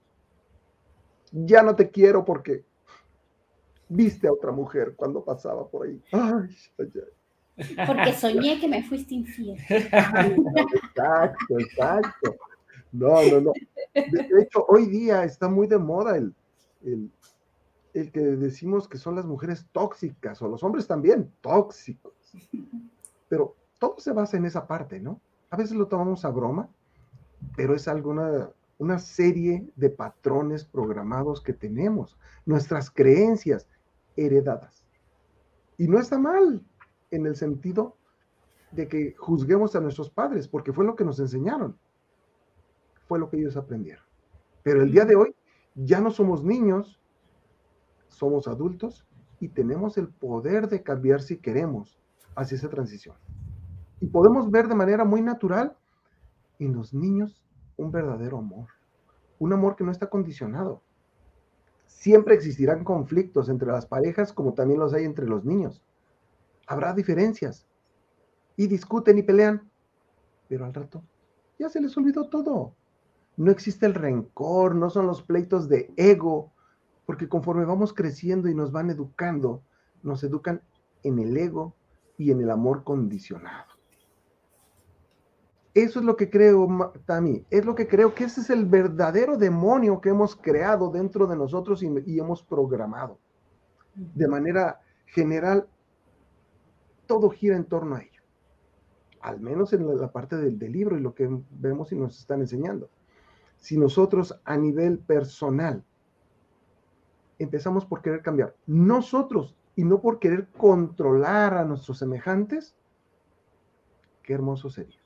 Ya 1.31 1.63
no 1.63 1.75
te 1.75 1.91
quiero 1.91 2.25
porque 2.25 2.65
viste 3.89 4.27
a 4.27 4.33
otra 4.33 4.53
mujer 4.53 4.95
cuando 4.97 5.25
pasaba 5.25 5.69
por 5.69 5.87
ahí. 5.87 6.03
Ay, 6.13 6.57
ay, 6.79 6.93
ay. 6.95 7.87
Porque 7.87 8.13
soñé 8.15 8.59
que 8.61 8.69
me 8.69 8.83
fuiste 8.83 9.15
infiel. 9.15 9.59
Exacto, 9.69 11.59
exacto. 11.59 12.37
No, 12.93 13.23
no, 13.23 13.41
no. 13.41 13.53
De 13.95 14.43
hecho, 14.43 14.65
hoy 14.69 14.87
día 14.87 15.25
está 15.25 15.49
muy 15.49 15.67
de 15.67 15.79
moda 15.79 16.17
el, 16.17 16.35
el, 17.95 18.13
que 18.13 18.21
decimos 18.21 18.89
que 18.89 18.99
son 18.99 19.17
las 19.17 19.25
mujeres 19.25 19.67
tóxicas 19.73 20.41
o 20.43 20.49
los 20.49 20.63
hombres 20.63 20.87
también 20.87 21.31
tóxicos. 21.41 22.13
Pero 23.29 23.57
todo 23.83 23.97
se 23.99 24.13
basa 24.13 24.37
en 24.37 24.45
esa 24.45 24.69
parte, 24.69 25.01
¿no? 25.01 25.21
A 25.51 25.57
veces 25.57 25.75
lo 25.75 25.89
tomamos 25.89 26.25
a 26.25 26.31
broma, 26.31 26.69
pero 27.57 27.75
es 27.75 27.89
alguna 27.89 28.49
una 28.79 29.01
serie 29.01 29.69
de 29.75 29.91
patrones 29.91 30.65
programados 30.65 31.41
que 31.41 31.53
tenemos, 31.53 32.17
nuestras 32.47 32.93
creencias 32.93 33.69
heredadas. 34.17 34.85
Y 35.79 35.89
no 35.89 35.99
está 35.99 36.17
mal, 36.17 36.65
en 37.11 37.27
el 37.27 37.35
sentido 37.35 37.97
de 38.71 38.87
que 38.87 39.17
juzguemos 39.19 39.75
a 39.75 39.81
nuestros 39.81 40.11
padres, 40.11 40.47
porque 40.47 40.73
fue 40.73 40.85
lo 40.85 40.95
que 40.95 41.05
nos 41.05 41.19
enseñaron, 41.19 41.77
fue 43.09 43.19
lo 43.19 43.29
que 43.29 43.39
ellos 43.39 43.57
aprendieron. 43.57 44.05
Pero 44.63 44.85
el 44.85 44.93
día 44.93 45.07
de 45.07 45.17
hoy 45.17 45.35
ya 45.75 46.01
no 46.01 46.13
somos 46.13 46.45
niños, 46.45 47.01
somos 48.07 48.47
adultos 48.47 49.05
y 49.41 49.49
tenemos 49.49 49.99
el 49.99 50.07
poder 50.07 50.69
de 50.69 50.85
cambiar 50.85 51.21
si 51.21 51.39
queremos 51.39 52.01
hacia 52.37 52.57
esa 52.57 52.69
transición. 52.69 53.17
Y 54.03 54.07
podemos 54.09 54.51
ver 54.51 54.69
de 54.69 54.75
manera 54.75 55.07
muy 55.07 55.23
natural 55.23 55.75
en 56.59 56.75
los 56.75 56.93
niños 56.93 57.43
un 57.79 57.91
verdadero 57.91 58.37
amor, 58.37 58.69
un 59.39 59.55
amor 59.55 59.77
que 59.77 59.85
no 59.85 59.91
está 59.91 60.11
condicionado. 60.11 60.83
Siempre 61.87 62.35
existirán 62.35 62.85
conflictos 62.85 63.49
entre 63.49 63.69
las 63.69 63.87
parejas 63.87 64.35
como 64.35 64.53
también 64.53 64.81
los 64.81 64.93
hay 64.93 65.05
entre 65.05 65.27
los 65.27 65.47
niños 65.47 65.83
habrá 66.67 66.93
diferencias 66.95 67.67
y 68.57 68.67
discuten 68.67 69.19
y 69.19 69.23
pelean, 69.23 69.71
pero 70.49 70.65
al 70.65 70.75
rato 70.75 71.03
ya 71.59 71.69
se 71.69 71.81
les 71.81 71.97
olvidó 71.97 72.29
todo. 72.29 72.75
No 73.37 73.51
existe 73.51 73.87
el 73.87 73.95
rencor, 73.95 74.75
no 74.75 74.91
son 74.91 75.07
los 75.07 75.23
pleitos 75.23 75.69
de 75.69 75.93
ego, 75.97 76.53
porque 77.07 77.29
conforme 77.29 77.65
vamos 77.65 77.93
creciendo 77.93 78.49
y 78.49 78.55
nos 78.55 78.73
van 78.73 78.91
educando, 78.91 79.63
nos 80.03 80.23
educan 80.25 80.63
en 81.03 81.19
el 81.19 81.37
ego 81.37 81.75
y 82.19 82.31
en 82.31 82.41
el 82.41 82.51
amor 82.51 82.85
condicionado. 82.85 83.72
Eso 85.75 86.01
es 86.01 86.05
lo 86.05 86.17
que 86.17 86.29
creo, 86.29 86.93
Tami, 87.07 87.47
es 87.49 87.65
lo 87.65 87.75
que 87.75 87.89
creo 87.89 88.15
que 88.15 88.25
ese 88.25 88.43
es 88.43 88.51
el 88.51 88.67
verdadero 88.67 89.39
demonio 89.39 90.03
que 90.03 90.11
hemos 90.11 90.37
creado 90.37 90.91
dentro 90.91 91.27
de 91.27 91.37
nosotros 91.37 91.83
y, 91.83 92.19
hemos 92.19 92.43
programado. 92.43 93.19
De 93.95 94.29
manera 94.29 94.81
general, 95.07 95.67
todo 97.07 97.31
gira 97.31 97.57
en 97.57 97.65
torno 97.65 97.97
a 97.97 98.03
ello. 98.03 98.23
Al 99.23 99.41
menos 99.41 99.73
en 99.73 99.99
la 99.99 100.13
parte 100.13 100.37
del, 100.37 100.59
libro 100.59 100.99
y 100.99 101.01
lo 101.01 101.15
que 101.15 101.29
vemos 101.51 101.91
y 101.93 101.97
nos 101.97 102.19
están 102.19 102.41
enseñando. 102.41 102.91
Si 103.57 103.79
nosotros 103.79 104.39
a 104.45 104.57
nivel 104.59 104.99
personal 104.99 105.85
empezamos 107.39 107.87
por 107.87 108.03
querer 108.03 108.21
cambiar 108.21 108.55
nosotros 108.67 109.57
y 109.75 109.85
no 109.85 110.03
por 110.03 110.19
querer 110.19 110.49
controlar 110.49 111.55
a 111.55 111.65
nuestros 111.65 111.99
semejantes, 111.99 112.75
qué 114.23 114.35
hermoso 114.35 114.69
sería. 114.69 115.02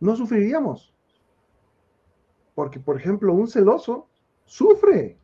No 0.00 0.16
sufriríamos. 0.16 0.94
Porque, 2.54 2.80
por 2.80 2.96
ejemplo, 2.96 3.32
un 3.32 3.48
celoso 3.48 4.08
sufre 4.44 5.18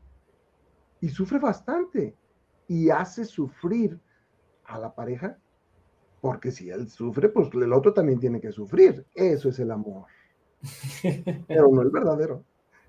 y 1.00 1.08
sufre 1.08 1.38
bastante 1.38 2.14
y 2.68 2.90
hace 2.90 3.24
sufrir 3.24 3.98
a 4.64 4.78
la 4.78 4.94
pareja 4.94 5.38
Porque 6.20 6.50
si 6.50 6.70
él 6.70 6.88
sufre, 6.88 7.28
pues 7.28 7.48
el 7.54 7.72
otro 7.72 7.92
también 7.92 8.18
tiene 8.18 8.40
que 8.40 8.52
sufrir. 8.52 9.06
Eso 9.14 9.48
es 9.48 9.58
el 9.58 9.70
amor. 9.70 10.06
Pero 11.48 11.68
no 11.68 11.82
el 11.82 11.90
verdadero. 11.90 12.44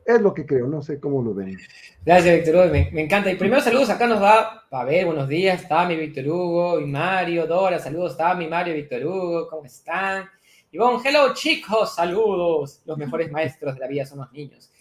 Es 0.05 0.21
lo 0.21 0.33
que 0.33 0.45
creo, 0.45 0.67
no 0.67 0.81
sé 0.81 1.01
cómo 1.01 1.21
lo 1.21 1.33
ven. 1.33 1.57
Gracias, 2.05 2.37
Víctor 2.37 2.55
Hugo, 2.55 2.71
me, 2.71 2.89
me, 2.93 3.03
encanta. 3.03 3.29
Y 3.29 3.35
primero 3.35 3.61
saludos, 3.61 3.89
acá 3.89 4.07
nos 4.07 4.23
va 4.23 4.63
a 4.71 4.85
ver, 4.85 5.05
buenos 5.05 5.27
días, 5.27 5.67
Tami, 5.67 5.97
Víctor 5.97 6.29
Hugo 6.29 6.79
y 6.79 6.85
Mario, 6.85 7.45
Dora, 7.45 7.77
saludos, 7.77 8.15
Tami, 8.15 8.47
Mario, 8.47 8.73
Víctor 8.73 9.05
Hugo, 9.05 9.49
¿cómo 9.49 9.65
están? 9.65 10.29
Y 10.77 10.79
bueno, 10.79 11.01
hello 11.03 11.33
chicos, 11.33 11.95
saludos. 11.95 12.83
Los 12.85 12.99
mejores 12.99 13.31
maestros 13.31 13.73
de 13.73 13.79
la 13.79 13.87
vida 13.87 14.05
son 14.05 14.19
los 14.19 14.31
niños. 14.31 14.71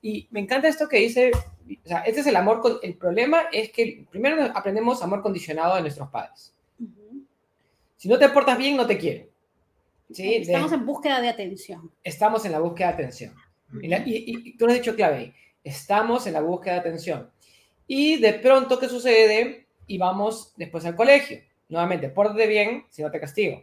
Y 0.00 0.26
me 0.30 0.40
encanta 0.40 0.68
esto 0.68 0.88
que 0.88 0.96
dice, 0.96 1.32
o 1.32 1.86
sea, 1.86 1.98
este 1.98 2.22
es 2.22 2.26
el 2.28 2.36
amor, 2.36 2.62
el 2.82 2.96
problema 2.96 3.42
es 3.52 3.70
que 3.70 4.06
primero 4.10 4.42
aprendemos 4.54 5.02
amor 5.02 5.20
condicionado 5.20 5.74
de 5.76 5.82
nuestros 5.82 6.08
padres. 6.08 6.54
Si 7.98 8.08
no 8.08 8.18
te 8.18 8.30
portas 8.30 8.56
bien, 8.56 8.74
no 8.74 8.86
te 8.86 8.96
quiero. 8.96 9.26
¿Sí? 10.10 10.36
Estamos 10.36 10.72
en 10.72 10.86
búsqueda 10.86 11.20
de 11.20 11.28
atención. 11.28 11.92
Estamos 12.02 12.46
en 12.46 12.52
la 12.52 12.60
búsqueda 12.60 12.86
de 12.86 12.94
atención. 12.94 13.34
Y, 13.82 14.56
tú 14.56 14.64
lo 14.64 14.72
has 14.72 14.78
dicho 14.78 14.96
clave, 14.96 15.34
estamos 15.62 16.26
en 16.26 16.32
la 16.32 16.40
búsqueda 16.40 16.72
de 16.72 16.80
atención. 16.80 17.30
Y 17.86 18.16
de 18.16 18.32
pronto, 18.32 18.78
¿qué 18.78 18.88
sucede? 18.88 19.66
Y 19.86 19.98
vamos 19.98 20.54
después 20.56 20.86
al 20.86 20.96
colegio. 20.96 21.42
Nuevamente, 21.68 22.08
pórtate 22.08 22.46
bien, 22.46 22.86
si 22.88 23.02
no 23.02 23.10
te 23.10 23.20
castigo. 23.20 23.62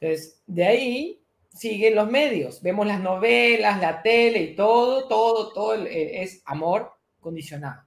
Entonces, 0.00 0.42
de 0.46 0.64
ahí 0.64 1.22
siguen 1.52 1.96
los 1.96 2.10
medios. 2.10 2.62
Vemos 2.62 2.86
las 2.86 3.00
novelas, 3.00 3.80
la 3.80 4.00
tele 4.02 4.40
y 4.42 4.54
todo, 4.54 5.08
todo, 5.08 5.52
todo 5.52 5.74
es 5.74 6.42
amor 6.44 6.92
condicionado. 7.20 7.82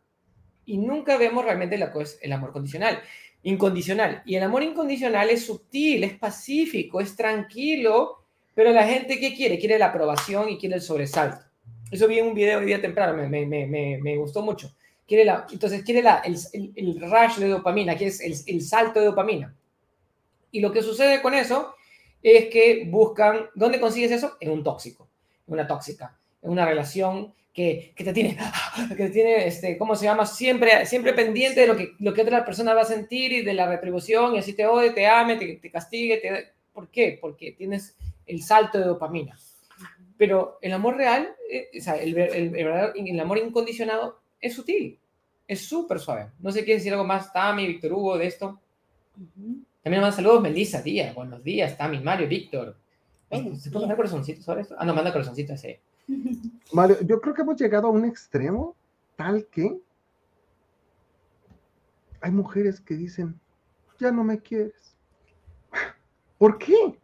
Y 0.66 0.78
nunca 0.78 1.18
vemos 1.18 1.44
realmente 1.44 1.78
que 1.78 2.02
es 2.02 2.20
el 2.22 2.34
amor 2.34 2.52
condicional. 2.52 3.02
Incondicional. 3.44 4.22
Y 4.26 4.36
el 4.36 4.44
amor 4.44 4.64
incondicional 4.64 5.30
es 5.30 5.46
sutil, 5.46 6.04
es 6.04 6.18
pacífico, 6.18 7.00
es 7.02 7.16
tranquilo, 7.16 8.26
pero 8.54 8.72
la 8.72 8.86
gente, 8.86 9.20
¿qué 9.20 9.34
quiere? 9.34 9.58
Quiere 9.58 9.80
la 9.80 9.88
aprobación 9.88 10.50
y 10.50 10.58
quiere 10.58 10.76
el 10.76 10.82
sobresalto. 10.82 11.46
Eso 11.90 12.08
vi 12.08 12.20
en 12.20 12.28
un 12.28 12.34
video 12.34 12.60
hoy 12.60 12.66
día 12.66 12.82
temprano, 12.82 13.14
me, 13.14 13.28
me, 13.28 13.46
me, 13.46 13.98
me 13.98 14.18
gustó 14.18 14.42
mucho. 14.42 14.76
Quiere 15.08 15.26
la, 15.26 15.46
entonces 15.52 15.84
quiere 15.84 16.02
la, 16.02 16.20
el, 16.20 16.38
el, 16.76 17.02
rush 17.02 17.38
de 17.38 17.50
dopamina, 17.50 17.98
que 17.98 18.08
es 18.08 18.22
el, 18.22 18.34
el 18.48 18.62
salto 18.62 19.00
de 19.00 19.08
dopamina. 19.08 19.54
Y 20.52 20.60
lo 20.62 20.72
que 20.72 20.84
sucede 20.84 21.22
con 21.22 21.34
eso 21.34 21.76
es 22.22 22.48
que 22.48 22.86
buscan, 22.88 23.50
¿dónde 23.56 23.80
consigues 23.80 24.12
eso? 24.12 24.38
En 24.40 24.52
un 24.52 24.64
tóxico, 24.64 25.10
en 25.48 25.54
una 25.54 25.68
tóxica, 25.68 26.18
en 26.42 26.52
una 26.52 26.66
relación 26.66 27.34
que, 27.54 27.94
que, 27.96 28.04
te 28.04 28.14
tiene, 28.14 28.38
que 28.90 28.96
te 28.96 29.10
tiene, 29.10 29.48
este, 29.48 29.78
¿cómo 29.78 29.96
se 29.96 30.06
llama? 30.06 30.26
Siempre, 30.26 30.86
siempre 30.86 31.14
pendiente 31.14 31.62
de 31.62 31.68
lo 31.68 31.76
que, 31.76 31.94
lo 32.00 32.14
que 32.14 32.22
otra 32.22 32.46
persona 32.46 32.74
va 32.74 32.82
a 32.82 32.86
sentir 32.86 33.32
y 33.32 33.44
de 33.44 33.54
la 33.54 33.68
retribución 33.68 34.36
y 34.36 34.40
así 34.40 34.54
te 34.54 34.66
odie, 34.66 34.92
te 34.92 35.08
ame, 35.08 35.36
te, 35.36 35.56
te 35.58 35.72
castigue. 35.72 36.18
Te, 36.18 36.54
¿Por 36.74 36.90
qué? 36.90 37.18
Porque 37.20 37.52
tienes 37.52 37.96
el 38.26 38.42
salto 38.42 38.80
de 38.80 38.86
dopamina. 38.86 39.38
Pero 40.18 40.60
el 40.62 40.72
amor 40.74 40.98
real, 40.98 41.36
eh, 41.50 41.70
o 41.78 41.82
sea, 41.82 41.96
el, 41.96 42.18
el, 42.18 42.56
el, 42.56 43.20
amor 43.20 43.40
incondicionado 43.40 44.20
es 44.40 44.54
sutil, 44.54 45.00
es 45.48 45.66
súper 45.68 46.00
suave. 46.00 46.28
No 46.40 46.52
sé, 46.52 46.64
¿quieres 46.64 46.84
decir 46.84 46.94
algo 46.94 47.06
más, 47.06 47.34
Tami, 47.34 47.66
Víctor 47.66 47.94
Hugo, 47.94 48.18
de 48.18 48.28
esto? 48.28 48.60
También 49.84 50.02
manda 50.02 50.16
saludos 50.16 50.44
Melissa 50.44 50.82
Díaz, 50.82 51.16
buenos 51.16 51.44
días, 51.44 51.76
Tami, 51.76 52.00
Mario, 52.00 52.28
Víctor. 52.28 52.78
¿Se 53.32 53.72
puede 53.72 53.84
mandar 53.84 53.96
corazoncitos 53.96 54.46
sobre 54.46 54.62
esto? 54.62 54.76
Ah, 54.78 54.86
no, 54.86 54.94
manda 54.94 55.12
corazoncitos, 55.12 55.60
sí. 55.60 55.76
Mario, 56.74 56.98
yo 57.02 57.20
creo 57.20 57.34
que 57.34 57.42
hemos 57.42 57.60
llegado 57.60 57.88
a 57.88 57.92
un 57.92 58.06
extremo 58.06 58.76
tal 59.16 59.48
que 59.48 59.80
hay 62.22 62.32
mujeres 62.32 62.80
que 62.80 62.94
dicen, 62.94 63.40
ya 64.00 64.12
no 64.12 64.24
me 64.24 64.40
quieres. 64.40 64.96
¿Por 66.38 66.60
qué? 66.60 67.00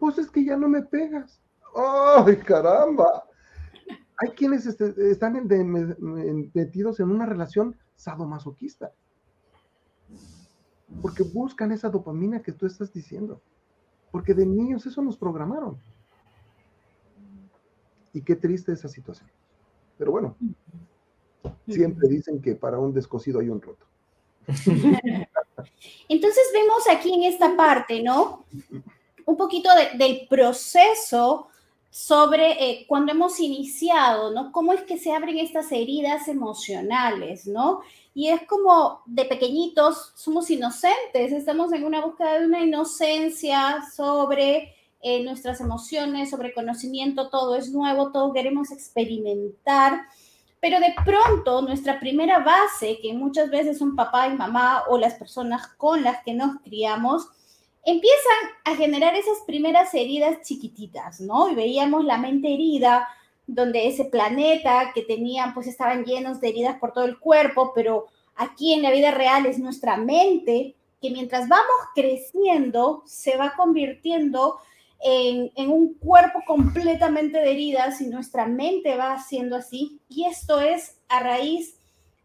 Pues 0.00 0.18
es 0.18 0.28
que 0.28 0.44
ya 0.44 0.56
no 0.56 0.68
me 0.68 0.82
pegas. 0.82 1.40
¡Ay, 1.76 2.36
caramba! 2.38 3.24
Hay 4.16 4.30
quienes 4.30 4.66
este, 4.66 4.92
están 5.08 5.46
metidos 6.52 6.98
en 6.98 7.10
una 7.10 7.26
relación 7.26 7.76
sadomasoquista. 7.94 8.92
Porque 11.02 11.22
buscan 11.22 11.72
esa 11.72 11.88
dopamina 11.88 12.42
que 12.42 12.52
tú 12.52 12.66
estás 12.66 12.92
diciendo. 12.92 13.40
Porque 14.10 14.34
de 14.34 14.46
niños 14.46 14.86
eso 14.86 15.02
nos 15.02 15.16
programaron. 15.16 15.78
Y 18.12 18.22
qué 18.22 18.36
triste 18.36 18.72
esa 18.72 18.88
situación. 18.88 19.30
Pero 19.98 20.12
bueno, 20.12 20.36
siempre 21.68 22.08
dicen 22.08 22.40
que 22.40 22.54
para 22.54 22.78
un 22.78 22.92
descosido 22.92 23.40
hay 23.40 23.48
un 23.48 23.60
roto. 23.60 23.86
Entonces 26.08 26.42
vemos 26.52 26.88
aquí 26.90 27.12
en 27.12 27.24
esta 27.24 27.56
parte, 27.56 28.02
¿no? 28.02 28.44
Un 29.26 29.36
poquito 29.36 29.68
del 29.98 30.26
proceso 30.28 31.48
sobre 31.90 32.52
eh, 32.52 32.84
cuando 32.86 33.12
hemos 33.12 33.40
iniciado, 33.40 34.30
¿no? 34.30 34.52
Cómo 34.52 34.72
es 34.72 34.82
que 34.82 34.98
se 34.98 35.12
abren 35.12 35.38
estas 35.38 35.72
heridas 35.72 36.28
emocionales, 36.28 37.46
¿no? 37.46 37.80
Y 38.14 38.28
es 38.28 38.42
como 38.46 39.02
de 39.06 39.24
pequeñitos 39.24 40.12
somos 40.14 40.50
inocentes, 40.50 41.32
estamos 41.32 41.72
en 41.72 41.84
una 41.84 42.04
búsqueda 42.04 42.38
de 42.38 42.46
una 42.46 42.60
inocencia 42.60 43.82
sobre 43.94 44.74
eh, 45.00 45.22
nuestras 45.22 45.60
emociones, 45.60 46.30
sobre 46.30 46.52
conocimiento, 46.52 47.30
todo 47.30 47.54
es 47.54 47.70
nuevo, 47.70 48.10
todo 48.10 48.32
queremos 48.32 48.72
experimentar, 48.72 50.02
pero 50.60 50.80
de 50.80 50.92
pronto 51.04 51.62
nuestra 51.62 52.00
primera 52.00 52.40
base, 52.40 52.98
que 53.00 53.12
muchas 53.14 53.48
veces 53.48 53.78
son 53.78 53.94
papá 53.94 54.26
y 54.26 54.36
mamá 54.36 54.82
o 54.88 54.98
las 54.98 55.14
personas 55.14 55.68
con 55.76 56.02
las 56.02 56.22
que 56.24 56.34
nos 56.34 56.60
criamos, 56.62 57.28
empiezan 57.88 58.50
a 58.64 58.76
generar 58.76 59.14
esas 59.14 59.38
primeras 59.46 59.94
heridas 59.94 60.42
chiquititas, 60.42 61.20
¿no? 61.20 61.48
Y 61.50 61.54
veíamos 61.54 62.04
la 62.04 62.18
mente 62.18 62.52
herida, 62.52 63.08
donde 63.46 63.88
ese 63.88 64.04
planeta 64.04 64.92
que 64.94 65.02
tenían, 65.02 65.54
pues 65.54 65.66
estaban 65.66 66.04
llenos 66.04 66.40
de 66.40 66.48
heridas 66.48 66.78
por 66.78 66.92
todo 66.92 67.06
el 67.06 67.18
cuerpo, 67.18 67.72
pero 67.74 68.06
aquí 68.36 68.74
en 68.74 68.82
la 68.82 68.90
vida 68.90 69.10
real 69.10 69.46
es 69.46 69.58
nuestra 69.58 69.96
mente 69.96 70.74
que 71.00 71.10
mientras 71.10 71.48
vamos 71.48 71.76
creciendo 71.94 73.02
se 73.06 73.36
va 73.36 73.54
convirtiendo 73.56 74.58
en, 75.00 75.70
un 75.70 75.94
cuerpo 75.94 76.40
completamente 76.46 77.38
de 77.38 77.52
heridas 77.52 78.00
y 78.00 78.08
nuestra 78.08 78.46
mente 78.46 78.96
va 78.96 79.14
haciendo 79.14 79.56
así. 79.56 80.00
Y 80.08 80.26
esto 80.26 80.60
es 80.60 80.98
a 81.08 81.20
raíz 81.20 81.77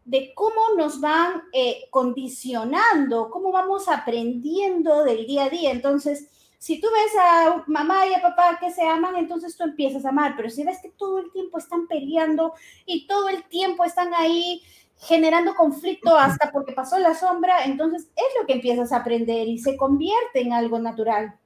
de 0.04 0.32
cómo 0.34 0.60
nos 0.76 1.00
van 1.00 1.44
eh, 1.52 1.86
condicionando, 1.90 3.30
cómo 3.30 3.50
vamos 3.52 3.88
aprendiendo 3.88 5.02
del 5.04 5.26
día 5.26 5.44
a 5.44 5.50
día. 5.50 5.70
Entonces, 5.70 6.28
si 6.58 6.80
tú 6.80 6.88
ves 6.92 7.12
a 7.20 7.64
mamá 7.66 8.06
y 8.06 8.14
a 8.14 8.22
papá 8.22 8.58
que 8.58 8.70
se 8.70 8.82
aman, 8.82 9.16
entonces 9.16 9.56
tú 9.56 9.64
empiezas 9.64 10.04
a 10.04 10.10
amar, 10.10 10.34
pero 10.36 10.50
si 10.50 10.64
ves 10.64 10.78
que 10.80 10.90
todo 10.90 11.18
el 11.18 11.30
tiempo 11.32 11.58
están 11.58 11.86
peleando 11.86 12.54
y 12.86 13.06
todo 13.06 13.28
el 13.28 13.44
tiempo 13.44 13.84
están 13.84 14.14
ahí 14.14 14.62
generando 14.96 15.54
conflicto 15.54 16.16
hasta 16.16 16.50
porque 16.52 16.72
pasó 16.72 16.98
la 16.98 17.14
sombra, 17.14 17.64
entonces 17.64 18.08
es 18.16 18.40
lo 18.40 18.46
que 18.46 18.54
empiezas 18.54 18.92
a 18.92 18.98
aprender 18.98 19.48
y 19.48 19.58
se 19.58 19.76
convierte 19.76 20.40
en 20.40 20.52
algo 20.52 20.78
natural. 20.78 21.38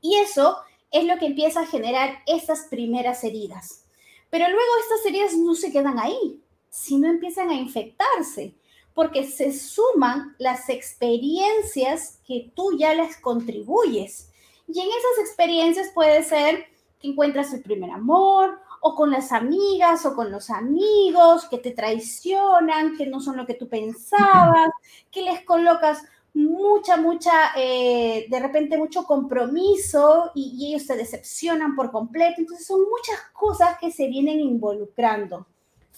Y 0.00 0.16
eso 0.16 0.58
es 0.90 1.04
lo 1.04 1.18
que 1.18 1.26
empieza 1.26 1.60
a 1.60 1.66
generar 1.66 2.22
esas 2.26 2.68
primeras 2.70 3.24
heridas. 3.24 3.84
Pero 4.30 4.46
luego 4.46 4.70
estas 4.82 5.06
heridas 5.06 5.34
no 5.34 5.54
se 5.54 5.72
quedan 5.72 5.98
ahí, 5.98 6.42
sino 6.70 7.08
empiezan 7.08 7.50
a 7.50 7.54
infectarse, 7.54 8.54
porque 8.94 9.24
se 9.24 9.52
suman 9.52 10.34
las 10.38 10.68
experiencias 10.68 12.20
que 12.26 12.52
tú 12.54 12.76
ya 12.76 12.94
les 12.94 13.16
contribuyes. 13.16 14.30
Y 14.66 14.80
en 14.80 14.88
esas 14.88 15.26
experiencias 15.26 15.90
puede 15.94 16.22
ser 16.24 16.66
que 17.00 17.08
encuentras 17.08 17.52
el 17.52 17.62
primer 17.62 17.90
amor, 17.90 18.58
o 18.80 18.94
con 18.94 19.10
las 19.10 19.32
amigas, 19.32 20.06
o 20.06 20.14
con 20.14 20.30
los 20.30 20.50
amigos 20.50 21.46
que 21.48 21.58
te 21.58 21.72
traicionan, 21.72 22.96
que 22.96 23.06
no 23.06 23.20
son 23.20 23.36
lo 23.36 23.46
que 23.46 23.54
tú 23.54 23.68
pensabas, 23.68 24.70
que 25.10 25.22
les 25.22 25.44
colocas 25.44 26.02
mucha, 26.34 26.96
mucha, 26.96 27.52
eh, 27.56 28.26
de 28.30 28.40
repente 28.40 28.78
mucho 28.78 29.04
compromiso 29.04 30.30
y, 30.34 30.68
ellos 30.68 30.86
se 30.86 30.96
decepcionan 30.96 31.74
por 31.74 31.90
completo. 31.90 32.36
Entonces 32.38 32.66
son 32.66 32.80
muchas 32.80 33.18
cosas 33.32 33.78
que 33.78 33.90
se 33.90 34.08
vienen 34.08 34.40
involucrando. 34.40 35.46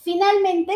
Finalmente, 0.03 0.75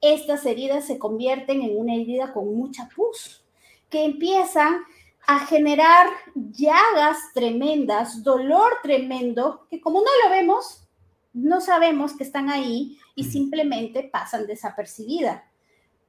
estas 0.00 0.46
heridas 0.46 0.86
se 0.86 0.98
convierten 0.98 1.62
en 1.62 1.76
una 1.76 1.94
herida 1.94 2.32
con 2.32 2.54
mucha 2.54 2.88
pus, 2.94 3.44
que 3.88 4.04
empiezan 4.04 4.82
a 5.26 5.40
generar 5.40 6.08
llagas 6.34 7.18
tremendas, 7.34 8.22
dolor 8.22 8.78
tremendo, 8.82 9.66
que 9.68 9.80
como 9.80 10.00
no 10.00 10.10
lo 10.24 10.30
vemos, 10.30 10.86
no 11.32 11.60
sabemos 11.60 12.16
que 12.16 12.24
están 12.24 12.50
ahí 12.50 12.98
y 13.14 13.24
simplemente 13.24 14.02
pasan 14.02 14.46
desapercibidas. 14.46 15.42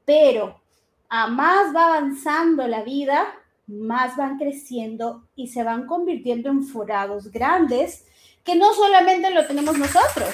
Pero 0.05 0.61
a 1.09 1.27
más 1.27 1.75
va 1.75 1.87
avanzando 1.87 2.67
la 2.67 2.83
vida, 2.83 3.27
más 3.67 4.15
van 4.15 4.37
creciendo 4.37 5.27
y 5.35 5.47
se 5.47 5.63
van 5.63 5.85
convirtiendo 5.85 6.49
en 6.49 6.63
forados 6.63 7.31
grandes 7.31 8.05
que 8.43 8.55
no 8.55 8.73
solamente 8.73 9.29
lo 9.31 9.45
tenemos 9.45 9.77
nosotros, 9.77 10.33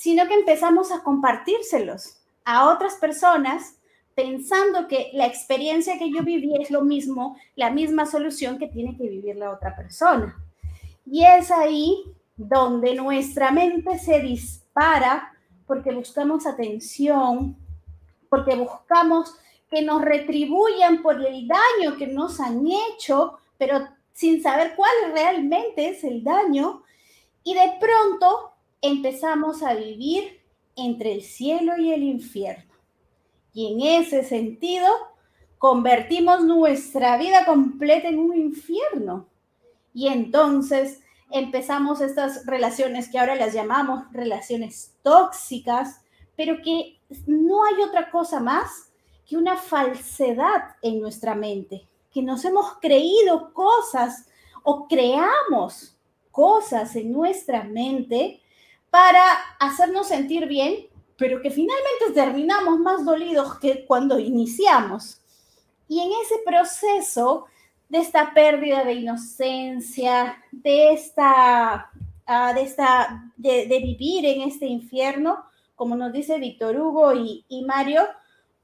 sino 0.00 0.26
que 0.26 0.32
empezamos 0.32 0.90
a 0.92 1.02
compartírselos 1.02 2.16
a 2.46 2.70
otras 2.70 2.94
personas 2.94 3.76
pensando 4.14 4.88
que 4.88 5.10
la 5.12 5.26
experiencia 5.26 5.98
que 5.98 6.10
yo 6.10 6.22
viví 6.22 6.54
es 6.58 6.70
lo 6.70 6.80
mismo, 6.80 7.36
la 7.54 7.68
misma 7.68 8.06
solución 8.06 8.56
que 8.56 8.68
tiene 8.68 8.96
que 8.96 9.06
vivir 9.06 9.36
la 9.36 9.50
otra 9.50 9.76
persona. 9.76 10.42
Y 11.04 11.26
es 11.26 11.50
ahí 11.50 12.02
donde 12.34 12.94
nuestra 12.94 13.50
mente 13.50 13.98
se 13.98 14.20
dispara 14.20 15.34
porque 15.66 15.92
buscamos 15.92 16.46
atención, 16.46 17.58
porque 18.30 18.54
buscamos 18.54 19.34
que 19.70 19.82
nos 19.82 20.00
retribuyan 20.00 21.02
por 21.02 21.22
el 21.22 21.46
daño 21.46 21.98
que 21.98 22.06
nos 22.06 22.40
han 22.40 22.66
hecho, 22.66 23.38
pero 23.58 23.86
sin 24.14 24.42
saber 24.42 24.72
cuál 24.76 25.12
realmente 25.12 25.90
es 25.90 26.04
el 26.04 26.24
daño. 26.24 26.84
Y 27.44 27.52
de 27.52 27.74
pronto 27.78 28.49
empezamos 28.82 29.62
a 29.62 29.74
vivir 29.74 30.40
entre 30.76 31.12
el 31.12 31.22
cielo 31.22 31.76
y 31.78 31.92
el 31.92 32.02
infierno. 32.02 32.74
Y 33.52 33.72
en 33.72 34.02
ese 34.02 34.22
sentido, 34.24 34.86
convertimos 35.58 36.44
nuestra 36.44 37.16
vida 37.18 37.44
completa 37.44 38.08
en 38.08 38.18
un 38.18 38.36
infierno. 38.36 39.28
Y 39.92 40.08
entonces 40.08 41.02
empezamos 41.30 42.00
estas 42.00 42.46
relaciones 42.46 43.10
que 43.10 43.18
ahora 43.18 43.34
las 43.34 43.52
llamamos 43.52 44.04
relaciones 44.12 44.94
tóxicas, 45.02 46.00
pero 46.36 46.62
que 46.62 46.98
no 47.26 47.64
hay 47.64 47.82
otra 47.82 48.10
cosa 48.10 48.40
más 48.40 48.90
que 49.26 49.36
una 49.36 49.56
falsedad 49.56 50.76
en 50.82 51.00
nuestra 51.00 51.34
mente, 51.34 51.86
que 52.12 52.22
nos 52.22 52.44
hemos 52.44 52.78
creído 52.80 53.52
cosas 53.52 54.26
o 54.62 54.88
creamos 54.88 55.96
cosas 56.30 56.96
en 56.96 57.12
nuestra 57.12 57.64
mente 57.64 58.40
para 58.90 59.22
hacernos 59.58 60.08
sentir 60.08 60.46
bien, 60.46 60.86
pero 61.16 61.40
que 61.40 61.50
finalmente 61.50 62.12
terminamos 62.14 62.78
más 62.80 63.04
dolidos 63.04 63.58
que 63.58 63.84
cuando 63.84 64.18
iniciamos. 64.18 65.20
Y 65.88 66.00
en 66.00 66.10
ese 66.22 66.36
proceso 66.44 67.46
de 67.88 67.98
esta 67.98 68.32
pérdida 68.32 68.84
de 68.84 68.94
inocencia, 68.94 70.42
de 70.52 70.92
esta, 70.92 71.90
ah, 72.26 72.52
de, 72.54 72.62
esta 72.62 73.32
de, 73.36 73.66
vivir 73.82 74.24
en 74.24 74.42
este 74.42 74.66
infierno, 74.66 75.44
como 75.74 75.96
nos 75.96 76.12
dice 76.12 76.38
Víctor 76.38 76.78
Hugo 76.78 77.12
y, 77.14 77.64
Mario, 77.66 78.02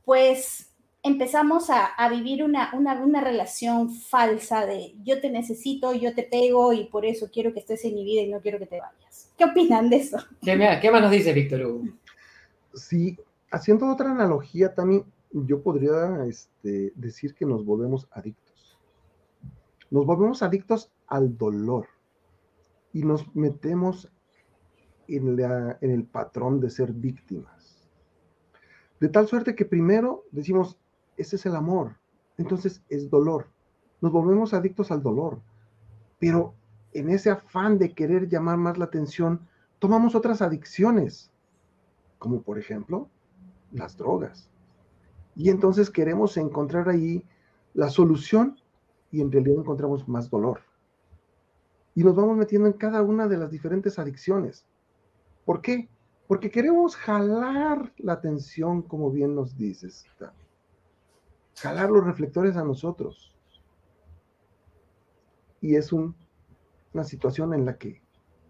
pues 0.04 0.72
empezamos 1.06 1.68
a, 1.70 2.08
vivir 2.08 2.42
una, 2.42 2.72
una, 2.74 3.20
relación 3.20 3.90
falsa 3.90 4.66
de 4.66 4.94
yo 5.04 5.20
te 5.20 5.30
necesito, 5.30 5.92
yo 5.94 6.14
te 6.14 6.22
pego 6.22 6.72
y 6.72 6.84
por 6.84 7.04
eso 7.04 7.30
quiero 7.32 7.52
que 7.52 7.60
estés 7.60 7.84
en 7.84 7.94
mi 7.94 8.04
vida 8.04 8.22
y 8.22 8.28
no 8.28 8.40
quiero 8.40 8.58
que 8.58 8.66
te 8.66 8.80
vayas. 8.80 9.32
¿Qué 9.36 9.44
opinan 9.44 9.90
de 9.90 9.96
eso? 9.96 10.18
¿Qué, 10.42 10.78
qué 10.80 10.90
más 10.90 11.02
nos 11.02 11.10
dice 11.10 11.32
Víctor 11.32 11.64
Hugo? 11.64 11.84
Sí, 12.74 13.16
haciendo 13.50 13.88
otra 13.88 14.10
analogía 14.10 14.74
también, 14.74 15.04
yo 15.32 15.62
podría 15.62 16.24
este, 16.28 16.92
decir 16.94 17.34
que 17.34 17.46
nos 17.46 17.64
volvemos 17.64 18.06
adictos 18.10 18.46
nos 19.90 20.04
volvemos 20.04 20.42
adictos 20.42 20.90
al 21.06 21.36
dolor 21.36 21.86
y 22.92 23.02
nos 23.02 23.34
metemos 23.34 24.10
en, 25.08 25.38
el 25.80 26.04
patrón 26.04 26.60
de 26.60 26.70
ser 26.70 26.92
víctimas. 26.92 27.88
De 28.98 29.08
tal 29.08 29.28
suerte 29.28 29.54
que 29.54 29.64
primero 29.64 30.24
decimos, 30.32 30.76
ese 31.16 31.36
es 31.36 31.46
el 31.46 31.56
amor, 31.56 31.96
entonces 32.38 32.82
es 32.88 33.10
dolor. 33.10 33.48
Nos 34.00 34.12
volvemos 34.12 34.54
adictos 34.54 34.90
al 34.90 35.02
dolor, 35.02 35.40
pero 36.18 36.54
en 36.92 37.10
ese 37.10 37.30
afán 37.30 37.78
de 37.78 37.92
querer 37.94 38.28
llamar 38.28 38.56
más 38.56 38.78
la 38.78 38.86
atención, 38.86 39.46
tomamos 39.78 40.14
otras 40.14 40.42
adicciones, 40.42 41.30
como 42.18 42.42
por 42.42 42.58
ejemplo 42.58 43.08
las 43.72 43.96
drogas. 43.96 44.50
Y 45.34 45.50
entonces 45.50 45.90
queremos 45.90 46.36
encontrar 46.36 46.88
ahí 46.88 47.22
la 47.74 47.90
solución 47.90 48.58
y 49.10 49.20
en 49.20 49.30
realidad 49.30 49.58
encontramos 49.60 50.08
más 50.08 50.30
dolor. 50.30 50.60
Y 51.94 52.02
nos 52.04 52.14
vamos 52.14 52.36
metiendo 52.36 52.66
en 52.66 52.74
cada 52.74 53.02
una 53.02 53.28
de 53.28 53.36
las 53.36 53.50
diferentes 53.50 53.98
adicciones. 53.98 54.66
¿Por 55.44 55.60
qué? 55.60 55.88
Porque 56.26 56.50
queremos 56.50 56.96
jalar 56.96 57.92
la 57.98 58.14
atención, 58.14 58.82
como 58.82 59.10
bien 59.10 59.34
nos 59.34 59.56
dices. 59.56 60.04
Jalar 61.56 61.90
los 61.90 62.04
reflectores 62.04 62.56
a 62.56 62.64
nosotros. 62.64 63.34
Y 65.60 65.74
es 65.76 65.92
una 65.92 66.14
situación 67.04 67.54
en 67.54 67.64
la 67.64 67.76
que 67.76 68.02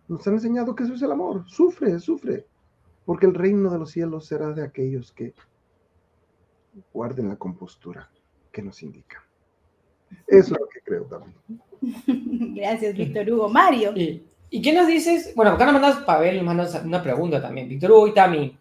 nos 0.09 0.27
han 0.27 0.35
enseñado 0.35 0.75
que 0.75 0.85
eso 0.85 0.95
es 0.95 1.03
el 1.03 1.13
amor. 1.13 1.45
Sufre, 1.49 1.99
sufre. 1.99 2.47
Porque 3.05 3.27
el 3.27 3.35
reino 3.35 3.71
de 3.71 3.79
los 3.79 3.91
cielos 3.91 4.27
será 4.27 4.51
de 4.53 4.65
aquellos 4.65 5.13
que 5.13 5.35
guarden 6.93 7.29
la 7.29 7.37
compostura 7.37 8.11
que 8.53 8.63
nos 8.63 8.83
indica. 8.83 9.23
Eso 10.27 10.55
es 10.55 10.61
lo 10.61 10.69
que 10.69 10.81
creo 10.81 11.05
también. 11.05 11.35
Gracias, 12.55 12.97
Víctor 12.97 13.31
Hugo. 13.31 13.49
Mario. 13.49 13.93
¿Y, 13.97 14.63
qué 14.63 14.73
nos 14.73 14.87
dices? 14.87 15.33
Bueno, 15.35 15.53
acá 15.53 15.65
nos 15.65 15.75
mandas, 15.75 15.99
Pavel, 16.05 16.37
nos 16.37 16.45
mandas 16.45 16.85
una 16.85 17.03
pregunta 17.03 17.41
también. 17.41 17.69
Víctor 17.69 17.93
Hugo 17.93 18.09
y 18.09 18.15
Tami, 18.15 18.59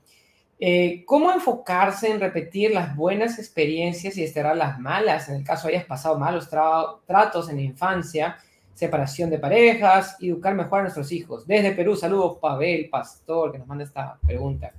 eh, 0.59 1.03
¿cómo 1.05 1.31
enfocarse 1.31 2.09
en 2.09 2.19
repetir 2.19 2.71
las 2.71 2.95
buenas 2.95 3.39
experiencias 3.39 4.17
y 4.17 4.21
desterrar 4.21 4.55
las 4.55 4.79
malas? 4.79 5.27
En 5.27 5.35
el 5.35 5.43
caso 5.43 5.67
hayas 5.67 5.85
pasado 5.85 6.17
malos 6.17 6.49
tratos 6.49 7.49
en 7.49 7.57
la 7.57 7.61
infancia, 7.61 8.37
separación 8.73 9.29
de 9.29 9.39
parejas, 9.39 10.15
educar 10.21 10.55
mejor 10.55 10.79
a 10.79 10.83
nuestros 10.83 11.11
hijos. 11.11 11.45
Desde 11.45 11.73
Perú, 11.73 11.95
saludos, 11.95 12.37
Pavel, 12.39 12.89
pastor, 12.89 13.51
que 13.51 13.59
nos 13.59 13.67
manda 13.67 13.83
esta 13.83 14.17
pregunta. 14.25 14.71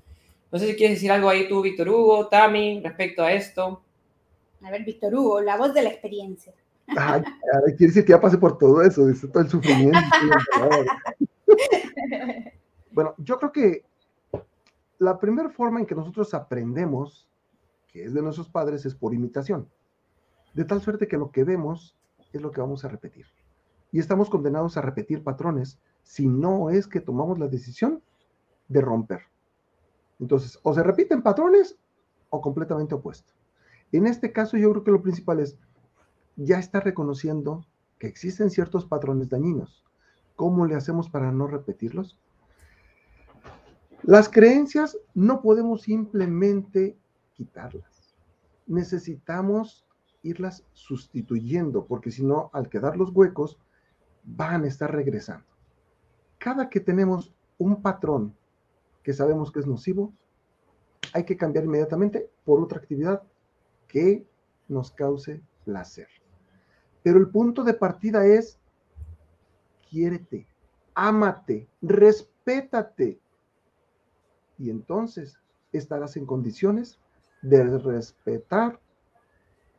No 0.51 0.59
sé 0.59 0.69
si 0.69 0.77
quieres 0.77 0.97
decir 0.97 1.13
algo 1.13 1.29
ahí 1.29 1.49
tú, 1.49 1.61
Víctor 1.61 1.89
Hugo, 1.89 2.29
Tami, 2.29 2.81
respecto 2.81 3.23
a 3.23 3.33
esto. 3.33 3.83
A 4.63 4.71
ver, 4.71 4.85
Víctor 4.85 5.15
Hugo, 5.15 5.41
la 5.43 5.57
voz 5.57 5.75
de 5.75 5.83
la 5.83 5.91
experiencia. 5.91 6.53
Ay, 6.89 7.23
quiere 7.77 7.89
decir 7.89 8.05
que 8.05 8.13
ya 8.13 8.21
pasé 8.21 8.39
por 8.39 8.57
todo 8.57 8.83
eso, 8.83 9.07
dice 9.07 9.29
todo 9.29 9.43
el 9.43 9.51
sufrimiento. 9.51 9.99
bueno, 12.93 13.15
yo 13.19 13.39
creo 13.39 13.53
que 13.53 13.85
la 14.99 15.19
primera 15.19 15.51
forma 15.51 15.81
en 15.81 15.87
que 15.87 15.95
nosotros 15.95 16.33
aprendemos, 16.35 17.29
que 17.89 18.05
es 18.05 18.15
de 18.15 18.23
nuestros 18.23 18.49
padres, 18.49 18.87
es 18.87 18.95
por 18.95 19.15
imitación. 19.15 19.69
De 20.55 20.65
tal 20.65 20.81
suerte 20.81 21.09
que 21.09 21.19
lo 21.19 21.31
que 21.31 21.45
vemos 21.45 21.97
es 22.33 22.41
lo 22.41 22.51
que 22.51 22.61
vamos 22.61 22.85
a 22.85 22.89
repetir. 22.89 23.27
Y 23.93 23.99
estamos 23.99 24.31
condenados 24.31 24.77
a 24.77 24.83
repetir 24.83 25.23
patrones 25.23 25.79
si 26.03 26.29
no 26.29 26.71
es 26.71 26.87
que 26.87 27.01
tomamos 27.01 27.39
la 27.39 27.49
decisión 27.49 28.03
de 28.69 28.81
romper. 28.81 29.23
Entonces, 30.19 30.59
o 30.63 30.75
se 30.75 30.83
repiten 30.83 31.23
patrones 31.23 31.79
o 32.31 32.41
completamente 32.41 32.95
opuesto. 32.95 33.33
En 33.93 34.07
este 34.07 34.33
caso 34.33 34.57
yo 34.57 34.71
creo 34.71 34.85
que 34.85 34.91
lo 34.91 35.03
principal 35.03 35.41
es, 35.41 35.59
ya 36.37 36.59
está 36.59 36.81
reconociendo 36.81 37.67
que 37.99 38.07
existen 38.07 38.51
ciertos 38.51 38.85
patrones 38.85 39.29
dañinos. 39.29 39.85
¿Cómo 40.35 40.67
le 40.67 40.75
hacemos 40.75 41.09
para 41.09 41.33
no 41.33 41.47
repetirlos? 41.47 42.19
Las 44.03 44.29
creencias 44.29 44.97
no 45.15 45.41
podemos 45.41 45.83
simplemente 45.83 46.97
quitarlas. 47.33 48.15
Necesitamos 48.67 49.87
irlas 50.23 50.65
sustituyendo, 50.73 51.87
porque 51.87 52.11
si 52.11 52.25
no, 52.25 52.51
al 52.53 52.69
quedar 52.69 52.97
los 52.97 53.11
huecos, 53.11 53.59
van 54.25 54.65
a 54.65 54.69
estar 54.69 54.93
regresando. 54.93 55.47
Cada 56.39 56.69
que 56.69 56.81
tenemos 56.81 57.35
un 57.59 57.81
patrón 57.81 58.37
que 59.03 59.13
sabemos 59.13 59.53
que 59.53 59.61
es 59.61 59.67
nocivo, 59.67 60.13
hay 61.13 61.25
que 61.25 61.37
cambiar 61.37 61.65
inmediatamente 61.65 62.29
por 62.45 62.61
otra 62.61 62.79
actividad 62.79 63.23
que 63.87 64.27
nos 64.69 64.91
cause 64.91 65.41
placer. 65.65 66.09
Pero 67.03 67.19
el 67.19 67.29
punto 67.29 67.63
de 67.63 67.75
partida 67.75 68.27
es, 68.27 68.59
quiérete, 69.89 70.47
ámate, 70.95 71.69
respétate. 71.81 73.21
Y 74.59 74.71
entonces 74.71 75.39
estarás 75.73 76.17
en 76.17 76.27
condiciones 76.27 76.99
de 77.43 77.65
respetar 77.79 78.81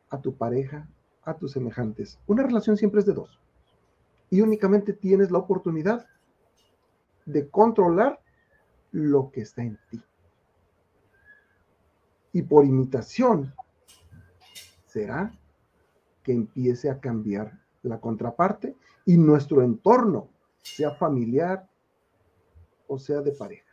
a 0.10 0.22
tu 0.22 0.36
pareja, 0.36 0.88
a 1.24 1.36
tus 1.36 1.52
semejantes. 1.52 2.20
Una 2.28 2.44
relación 2.44 2.78
siempre 2.78 3.00
es 3.00 3.06
de 3.06 3.13
dos. 3.13 3.40
Y 4.30 4.42
únicamente 4.42 4.94
tienes 4.94 5.32
la 5.32 5.40
oportunidad 5.40 6.06
de 7.26 7.50
controlar 7.50 8.20
lo 8.92 9.32
que 9.32 9.42
está 9.42 9.63
en 9.63 9.78
ti. 9.90 10.02
Y 12.32 12.42
por 12.44 12.66
imitación, 12.66 13.54
será 14.86 15.32
que 16.24 16.34
empiece 16.34 16.90
a 16.90 17.00
cambiar 17.00 17.60
la 17.84 18.00
contraparte 18.00 18.76
y 19.06 19.18
nuestro 19.18 19.62
entorno, 19.62 20.30
sea 20.62 20.92
familiar 20.92 21.70
o 22.88 23.00
sea 23.00 23.22
de 23.22 23.32
pareja. 23.32 23.67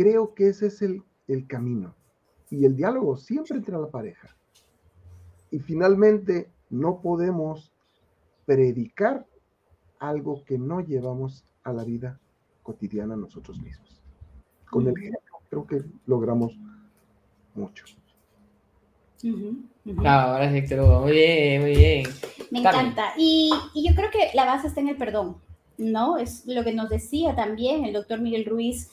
Creo 0.00 0.32
que 0.34 0.48
ese 0.48 0.68
es 0.68 0.80
el, 0.80 1.02
el 1.28 1.46
camino. 1.46 1.94
Y 2.48 2.64
el 2.64 2.74
diálogo 2.74 3.18
siempre 3.18 3.58
entre 3.58 3.76
la 3.76 3.90
pareja. 3.90 4.34
Y 5.50 5.58
finalmente, 5.58 6.50
no 6.70 7.02
podemos 7.02 7.70
predicar 8.46 9.26
algo 9.98 10.42
que 10.46 10.56
no 10.56 10.80
llevamos 10.80 11.44
a 11.64 11.74
la 11.74 11.84
vida 11.84 12.18
cotidiana 12.62 13.14
nosotros 13.14 13.60
mismos. 13.60 14.00
Con 14.70 14.86
el 14.88 14.96
ejemplo 14.96 15.20
creo 15.50 15.66
que 15.66 15.84
logramos 16.06 16.58
mucho. 17.54 17.84
Claro, 19.20 20.32
gracias, 20.32 20.52
Víctor 20.54 20.80
Hugo. 20.80 21.00
Muy 21.02 21.12
bien, 21.12 21.60
muy 21.60 21.76
bien. 21.76 22.06
Me 22.50 22.60
encanta. 22.60 23.12
Y, 23.18 23.50
y, 23.74 23.86
yo 23.86 23.94
creo 23.94 24.10
que 24.10 24.30
la 24.32 24.46
base 24.46 24.68
está 24.68 24.80
en 24.80 24.88
el 24.88 24.96
perdón, 24.96 25.36
¿no? 25.76 26.16
Es 26.16 26.46
lo 26.46 26.64
que 26.64 26.72
nos 26.72 26.88
decía 26.88 27.36
también 27.36 27.84
el 27.84 27.92
doctor 27.92 28.22
Miguel 28.22 28.46
Ruiz, 28.46 28.90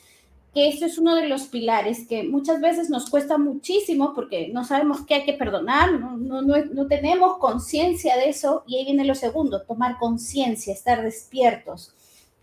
que 0.58 0.70
esto 0.70 0.88
es 0.88 0.98
uno 0.98 1.14
de 1.14 1.28
los 1.28 1.44
pilares 1.44 2.08
que 2.08 2.24
muchas 2.24 2.60
veces 2.60 2.90
nos 2.90 3.12
cuesta 3.12 3.38
muchísimo 3.38 4.16
porque 4.16 4.48
no 4.48 4.66
sabemos 4.66 5.06
qué 5.06 5.14
hay 5.14 5.24
que 5.24 5.34
perdonar, 5.34 5.92
no, 5.92 6.18
no, 6.18 6.42
no, 6.42 6.56
no 6.72 6.88
tenemos 6.88 7.38
conciencia 7.38 8.18
de 8.18 8.30
eso. 8.30 8.64
Y 8.66 8.76
ahí 8.76 8.86
viene 8.86 9.06
lo 9.06 9.14
segundo, 9.14 9.62
tomar 9.62 10.00
conciencia, 10.00 10.74
estar 10.74 11.04
despiertos, 11.04 11.94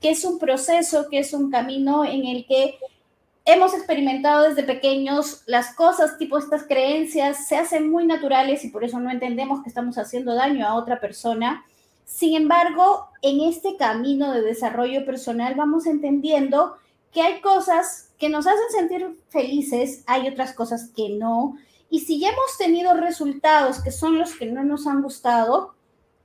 que 0.01 0.11
es 0.11 0.25
un 0.25 0.39
proceso, 0.39 1.09
que 1.11 1.19
es 1.19 1.33
un 1.33 1.51
camino 1.51 2.05
en 2.05 2.25
el 2.25 2.47
que 2.47 2.79
hemos 3.45 3.75
experimentado 3.75 4.49
desde 4.49 4.63
pequeños 4.63 5.43
las 5.47 5.75
cosas, 5.75 6.17
tipo 6.17 6.39
estas 6.39 6.63
creencias, 6.63 7.49
se 7.49 7.57
hacen 7.57 7.91
muy 7.91 8.07
naturales 8.07 8.65
y 8.65 8.69
por 8.69 8.85
eso 8.85 9.01
no 9.01 9.11
entendemos 9.11 9.65
que 9.65 9.71
estamos 9.71 9.99
haciendo 9.99 10.37
daño 10.37 10.69
a 10.69 10.75
otra 10.75 11.01
persona. 11.01 11.65
Sin 12.05 12.37
embargo, 12.37 13.09
en 13.23 13.41
este 13.41 13.77
camino 13.77 14.33
de 14.33 14.43
desarrollo 14.43 15.05
personal 15.05 15.57
vamos 15.57 15.87
entendiendo 15.87 16.77
que 17.13 17.23
hay 17.23 17.41
cosas 17.41 18.04
que 18.19 18.29
nos 18.29 18.47
hacen 18.47 18.71
sentir 18.71 19.21
felices, 19.29 20.03
hay 20.07 20.29
otras 20.29 20.53
cosas 20.53 20.91
que 20.97 21.11
no. 21.11 21.57
Y 21.91 22.01
si 22.01 22.19
ya 22.19 22.31
hemos 22.31 22.57
tenido 22.59 22.95
resultados 22.95 23.81
que 23.81 23.91
son 23.91 24.19
los 24.19 24.35
que 24.35 24.47
no 24.47 24.65
nos 24.65 24.87
han 24.87 25.03
gustado, 25.03 25.75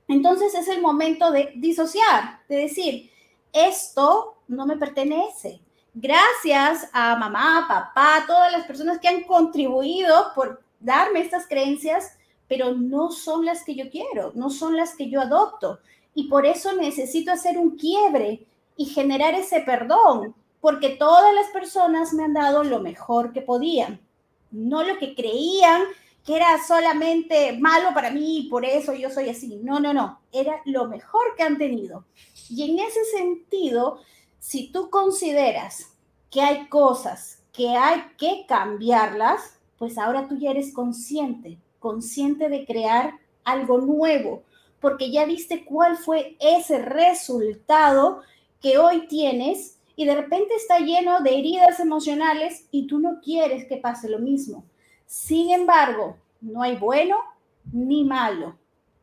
entonces 0.08 0.54
es 0.54 0.68
el 0.68 0.80
momento 0.80 1.30
de 1.30 1.52
disociar, 1.56 2.40
de 2.48 2.56
decir, 2.56 3.10
esto 3.52 4.38
no 4.48 4.66
me 4.66 4.76
pertenece, 4.76 5.60
gracias 5.94 6.88
a 6.92 7.16
mamá, 7.16 7.66
papá, 7.68 8.24
todas 8.26 8.52
las 8.52 8.66
personas 8.66 8.98
que 8.98 9.08
han 9.08 9.22
contribuido 9.24 10.32
por 10.34 10.62
darme 10.80 11.20
estas 11.20 11.46
creencias, 11.46 12.16
pero 12.48 12.74
no 12.74 13.10
son 13.10 13.44
las 13.44 13.62
que 13.62 13.74
yo 13.74 13.90
quiero, 13.90 14.32
no 14.34 14.50
son 14.50 14.76
las 14.76 14.96
que 14.96 15.08
yo 15.08 15.20
adopto. 15.20 15.78
Y 16.14 16.28
por 16.28 16.46
eso 16.46 16.74
necesito 16.74 17.30
hacer 17.30 17.58
un 17.58 17.76
quiebre 17.76 18.46
y 18.76 18.86
generar 18.86 19.34
ese 19.34 19.60
perdón, 19.60 20.34
porque 20.60 20.90
todas 20.90 21.34
las 21.34 21.48
personas 21.48 22.12
me 22.12 22.24
han 22.24 22.34
dado 22.34 22.64
lo 22.64 22.80
mejor 22.80 23.32
que 23.32 23.42
podían, 23.42 24.00
no 24.50 24.82
lo 24.82 24.98
que 24.98 25.14
creían 25.14 25.82
que 26.24 26.36
era 26.36 26.62
solamente 26.62 27.56
malo 27.58 27.94
para 27.94 28.10
mí 28.10 28.38
y 28.38 28.48
por 28.50 28.64
eso 28.64 28.92
yo 28.92 29.10
soy 29.10 29.30
así. 29.30 29.56
No, 29.62 29.80
no, 29.80 29.94
no, 29.94 30.20
era 30.32 30.60
lo 30.66 30.86
mejor 30.86 31.34
que 31.36 31.42
han 31.42 31.58
tenido. 31.58 32.04
Y 32.48 32.70
en 32.70 32.78
ese 32.78 33.04
sentido, 33.16 34.00
si 34.38 34.70
tú 34.70 34.90
consideras 34.90 35.96
que 36.30 36.42
hay 36.42 36.68
cosas 36.68 37.42
que 37.52 37.70
hay 37.70 38.04
que 38.16 38.44
cambiarlas, 38.46 39.58
pues 39.78 39.98
ahora 39.98 40.28
tú 40.28 40.36
ya 40.38 40.50
eres 40.50 40.72
consciente, 40.72 41.58
consciente 41.78 42.48
de 42.48 42.64
crear 42.64 43.14
algo 43.44 43.78
nuevo, 43.78 44.44
porque 44.80 45.10
ya 45.10 45.24
viste 45.24 45.64
cuál 45.64 45.96
fue 45.96 46.36
ese 46.38 46.78
resultado 46.78 48.20
que 48.60 48.78
hoy 48.78 49.08
tienes 49.08 49.78
y 50.00 50.06
de 50.06 50.14
repente 50.14 50.54
está 50.54 50.78
lleno 50.78 51.20
de 51.20 51.38
heridas 51.38 51.78
emocionales 51.78 52.66
y 52.70 52.86
tú 52.86 53.00
no 53.00 53.20
quieres 53.20 53.66
que 53.66 53.76
pase 53.76 54.08
lo 54.08 54.18
mismo. 54.18 54.64
Sin 55.04 55.50
embargo, 55.50 56.16
no 56.40 56.62
hay 56.62 56.76
bueno 56.76 57.18
ni 57.70 58.02
malo. 58.04 58.56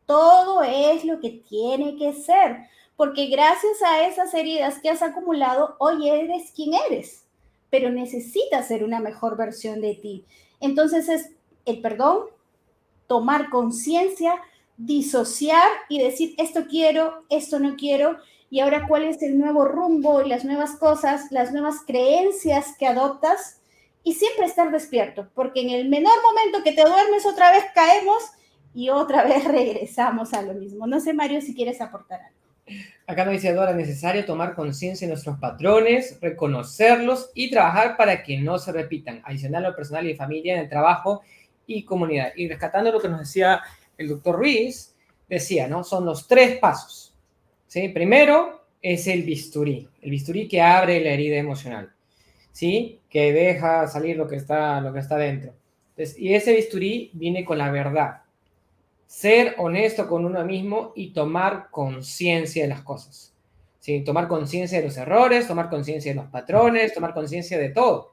Todo 0.06 0.64
es 0.64 1.04
lo 1.04 1.20
que 1.20 1.40
tiene 1.48 1.94
que 1.94 2.14
ser 2.14 2.66
porque 2.96 3.26
gracias 3.26 3.80
a 3.80 4.08
esas 4.08 4.34
heridas 4.34 4.80
que 4.80 4.90
has 4.90 5.00
acumulado, 5.02 5.76
hoy 5.78 6.08
eres 6.08 6.50
quien 6.50 6.72
eres, 6.74 7.24
pero 7.70 7.90
necesitas 7.90 8.66
ser 8.66 8.82
una 8.82 8.98
mejor 8.98 9.36
versión 9.36 9.80
de 9.80 9.94
ti. 9.94 10.24
Entonces 10.58 11.08
es 11.08 11.30
el 11.64 11.80
perdón, 11.80 12.24
tomar 13.06 13.50
conciencia, 13.50 14.34
disociar 14.76 15.68
y 15.88 16.00
decir, 16.00 16.34
esto 16.38 16.64
quiero, 16.68 17.22
esto 17.28 17.60
no 17.60 17.76
quiero, 17.76 18.18
y 18.50 18.60
ahora 18.60 18.86
cuál 18.88 19.04
es 19.04 19.22
el 19.22 19.38
nuevo 19.38 19.64
rumbo 19.64 20.22
y 20.22 20.28
las 20.28 20.44
nuevas 20.44 20.76
cosas, 20.76 21.30
las 21.30 21.52
nuevas 21.52 21.76
creencias 21.86 22.74
que 22.78 22.86
adoptas, 22.86 23.60
y 24.04 24.14
siempre 24.14 24.46
estar 24.46 24.70
despierto, 24.70 25.28
porque 25.34 25.60
en 25.60 25.70
el 25.70 25.88
menor 25.88 26.14
momento 26.22 26.62
que 26.64 26.72
te 26.72 26.82
duermes 26.82 27.26
otra 27.26 27.50
vez 27.50 27.64
caemos 27.74 28.22
y 28.72 28.88
otra 28.88 29.24
vez 29.28 29.44
regresamos 29.44 30.32
a 30.32 30.42
lo 30.42 30.54
mismo. 30.54 30.86
No 30.86 31.00
sé, 31.00 31.12
Mario, 31.12 31.40
si 31.42 31.54
quieres 31.54 31.80
aportar 31.80 32.20
algo. 32.22 32.38
Acá 33.06 33.24
nos 33.24 33.32
dice 33.32 33.52
Dora, 33.52 33.72
necesario 33.72 34.24
tomar 34.24 34.54
conciencia 34.54 35.06
de 35.06 35.12
nuestros 35.12 35.38
patrones, 35.38 36.18
reconocerlos 36.20 37.30
y 37.34 37.50
trabajar 37.50 37.96
para 37.96 38.22
que 38.22 38.38
no 38.38 38.58
se 38.58 38.72
repitan. 38.72 39.22
Adicional 39.24 39.64
a 39.64 39.70
lo 39.70 39.76
personal 39.76 40.06
y 40.06 40.14
familia, 40.14 40.54
en 40.54 40.60
el 40.60 40.68
trabajo 40.68 41.22
y 41.66 41.84
comunidad. 41.84 42.32
Y 42.36 42.48
rescatando 42.48 42.92
lo 42.92 43.00
que 43.00 43.08
nos 43.08 43.20
decía 43.20 43.62
el 43.96 44.08
doctor 44.08 44.36
Ruiz, 44.36 44.94
decía, 45.28 45.66
¿no? 45.66 45.84
Son 45.84 46.04
los 46.04 46.28
tres 46.28 46.58
pasos. 46.58 47.07
¿Sí? 47.68 47.88
Primero 47.90 48.64
es 48.82 49.06
el 49.06 49.22
bisturí, 49.22 49.88
el 50.02 50.10
bisturí 50.10 50.48
que 50.48 50.60
abre 50.60 51.00
la 51.00 51.10
herida 51.10 51.36
emocional, 51.36 51.92
¿sí? 52.50 53.00
Que 53.08 53.32
deja 53.32 53.86
salir 53.86 54.16
lo 54.16 54.26
que 54.26 54.36
está, 54.36 54.80
lo 54.80 54.92
que 54.92 54.98
está 54.98 55.16
dentro. 55.16 55.54
y 55.96 56.34
ese 56.34 56.54
bisturí 56.54 57.10
viene 57.14 57.44
con 57.44 57.58
la 57.58 57.70
verdad 57.70 58.22
ser 59.08 59.54
honesto 59.56 60.06
con 60.06 60.26
uno 60.26 60.44
mismo 60.44 60.92
y 60.94 61.12
tomar 61.12 61.70
conciencia 61.70 62.62
de 62.62 62.68
las 62.68 62.82
cosas. 62.82 63.34
¿sí? 63.80 64.04
Tomar 64.04 64.28
conciencia 64.28 64.78
de 64.78 64.84
los 64.84 64.96
errores, 64.98 65.48
tomar 65.48 65.70
conciencia 65.70 66.12
de 66.12 66.16
los 66.16 66.26
patrones, 66.26 66.92
tomar 66.92 67.14
conciencia 67.14 67.58
de 67.58 67.70
todo. 67.70 68.12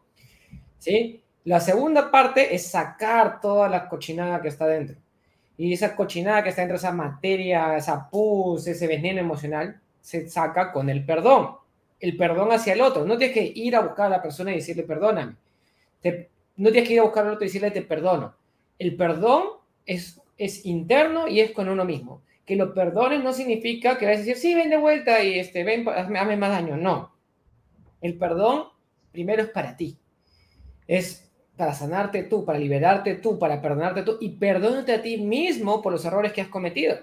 ¿sí? 0.80 1.22
La 1.44 1.60
segunda 1.60 2.10
parte 2.10 2.56
es 2.56 2.66
sacar 2.68 3.42
toda 3.42 3.68
la 3.68 3.90
cochinada 3.90 4.42
que 4.42 4.48
está 4.48 4.66
dentro. 4.66 4.96
Y 5.58 5.74
esa 5.74 5.96
cochinada 5.96 6.44
que 6.44 6.50
está 6.50 6.62
dentro, 6.62 6.78
esa 6.78 6.92
materia, 6.92 7.78
esa 7.78 8.10
pus, 8.10 8.68
ese 8.68 8.88
veneno 8.88 9.20
emocional, 9.20 9.80
se 10.02 10.28
saca 10.30 10.72
con 10.72 10.90
el 10.90 11.06
perdón. 11.06 11.56
El 12.00 12.18
perdón 12.18 12.52
hacia 12.52 12.74
el 12.74 12.82
otro. 12.82 13.06
No 13.06 13.18
tienes 13.18 13.34
que 13.34 13.52
ir 13.56 13.76
a 13.76 13.82
buscar 13.82 14.08
a 14.08 14.18
la 14.18 14.22
persona 14.22 14.52
y 14.52 14.56
decirle 14.56 14.84
perdóname. 14.84 15.36
no 16.58 16.72
tienes 16.72 16.88
que 16.88 16.94
ir 16.94 17.00
a 17.00 17.04
buscar 17.04 17.26
al 17.26 17.34
otro 17.34 17.46
y 17.46 17.48
decirle 17.48 17.72
te 17.72 17.82
perdono. 17.82 18.36
El 18.78 18.96
perdón 18.96 19.44
es 19.86 20.22
es 20.38 20.66
interno 20.66 21.28
y 21.28 21.40
es 21.40 21.52
con 21.52 21.70
uno 21.70 21.86
mismo. 21.86 22.22
Que 22.46 22.56
lo 22.56 22.74
perdones 22.74 23.24
no 23.24 23.34
significa 23.34 23.98
que 23.98 24.06
vas 24.06 24.16
a 24.16 24.20
decir, 24.20 24.38
sí, 24.38 24.54
ven 24.54 24.70
de 24.70 24.78
vuelta 24.78 25.24
y 25.24 25.40
este, 25.40 25.64
ven, 25.64 25.88
hazme, 25.88 26.38
más 26.38 26.52
daño. 26.52 26.78
No. 26.78 27.14
El 28.02 28.18
perdón 28.18 28.66
primero 29.12 29.42
es 29.42 29.50
para 29.50 29.76
ti. 29.76 29.98
Es 30.88 31.25
para 31.56 31.74
sanarte 31.74 32.24
tú, 32.24 32.44
para 32.46 32.60
liberarte 32.60 33.16
tú, 33.16 33.40
para 33.40 33.62
perdonarte 33.62 34.04
tú 34.04 34.18
y 34.20 34.30
perdónate 34.30 34.94
a 34.94 35.02
ti 35.02 35.18
mismo 35.18 35.82
por 35.82 35.94
los 35.94 36.04
errores 36.06 36.34
que 36.34 36.42
has 36.42 36.48
cometido. 36.48 36.98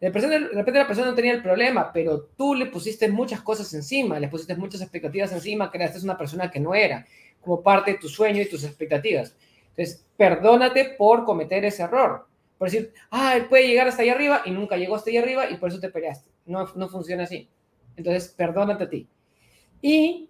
De 0.00 0.10
repente 0.10 0.78
la 0.78 0.86
persona 0.86 1.10
no 1.10 1.14
tenía 1.14 1.32
el 1.32 1.42
problema, 1.42 1.92
pero 1.92 2.22
tú 2.36 2.54
le 2.54 2.66
pusiste 2.66 3.08
muchas 3.08 3.40
cosas 3.40 3.72
encima, 3.72 4.18
le 4.18 4.26
pusiste 4.26 4.56
muchas 4.56 4.80
expectativas 4.80 5.30
encima, 5.30 5.70
creaste 5.70 6.00
una 6.02 6.18
persona 6.18 6.50
que 6.50 6.58
no 6.58 6.74
era, 6.74 7.06
como 7.40 7.62
parte 7.62 7.92
de 7.92 7.98
tu 7.98 8.08
sueño 8.08 8.42
y 8.42 8.48
tus 8.48 8.64
expectativas. 8.64 9.36
Entonces, 9.70 10.04
perdónate 10.16 10.96
por 10.98 11.24
cometer 11.24 11.64
ese 11.64 11.84
error. 11.84 12.26
Por 12.58 12.68
decir, 12.68 12.92
ah, 13.12 13.36
él 13.36 13.46
puede 13.46 13.68
llegar 13.68 13.86
hasta 13.86 14.02
allá 14.02 14.14
arriba 14.14 14.42
y 14.44 14.50
nunca 14.50 14.76
llegó 14.76 14.96
hasta 14.96 15.10
allá 15.10 15.20
arriba 15.22 15.48
y 15.48 15.56
por 15.56 15.68
eso 15.68 15.78
te 15.78 15.88
peleaste. 15.88 16.28
No, 16.46 16.68
no 16.74 16.88
funciona 16.88 17.22
así. 17.22 17.48
Entonces, 17.96 18.28
perdónate 18.28 18.84
a 18.84 18.90
ti. 18.90 19.06
Y 19.80 20.28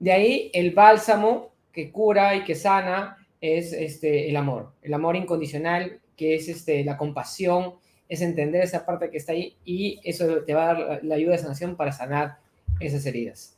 de 0.00 0.12
ahí 0.12 0.50
el 0.52 0.72
bálsamo 0.72 1.51
que 1.72 1.90
cura 1.90 2.34
y 2.36 2.44
que 2.44 2.54
sana 2.54 3.16
es 3.40 3.72
este, 3.72 4.28
el 4.28 4.36
amor, 4.36 4.72
el 4.82 4.94
amor 4.94 5.16
incondicional, 5.16 6.00
que 6.16 6.34
es 6.34 6.48
este, 6.48 6.84
la 6.84 6.96
compasión, 6.96 7.74
es 8.08 8.20
entender 8.20 8.62
esa 8.62 8.84
parte 8.84 9.10
que 9.10 9.16
está 9.16 9.32
ahí 9.32 9.56
y 9.64 10.00
eso 10.04 10.42
te 10.44 10.54
va 10.54 10.70
a 10.70 10.74
dar 10.74 11.04
la 11.04 11.14
ayuda 11.14 11.32
de 11.32 11.38
sanación 11.38 11.76
para 11.76 11.92
sanar 11.92 12.38
esas 12.78 13.06
heridas. 13.06 13.56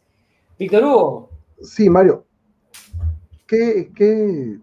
Víctor 0.58 0.84
Hugo. 0.84 1.30
Sí, 1.60 1.90
Mario. 1.90 2.24
Qué, 3.46 3.90
qué 3.94 4.58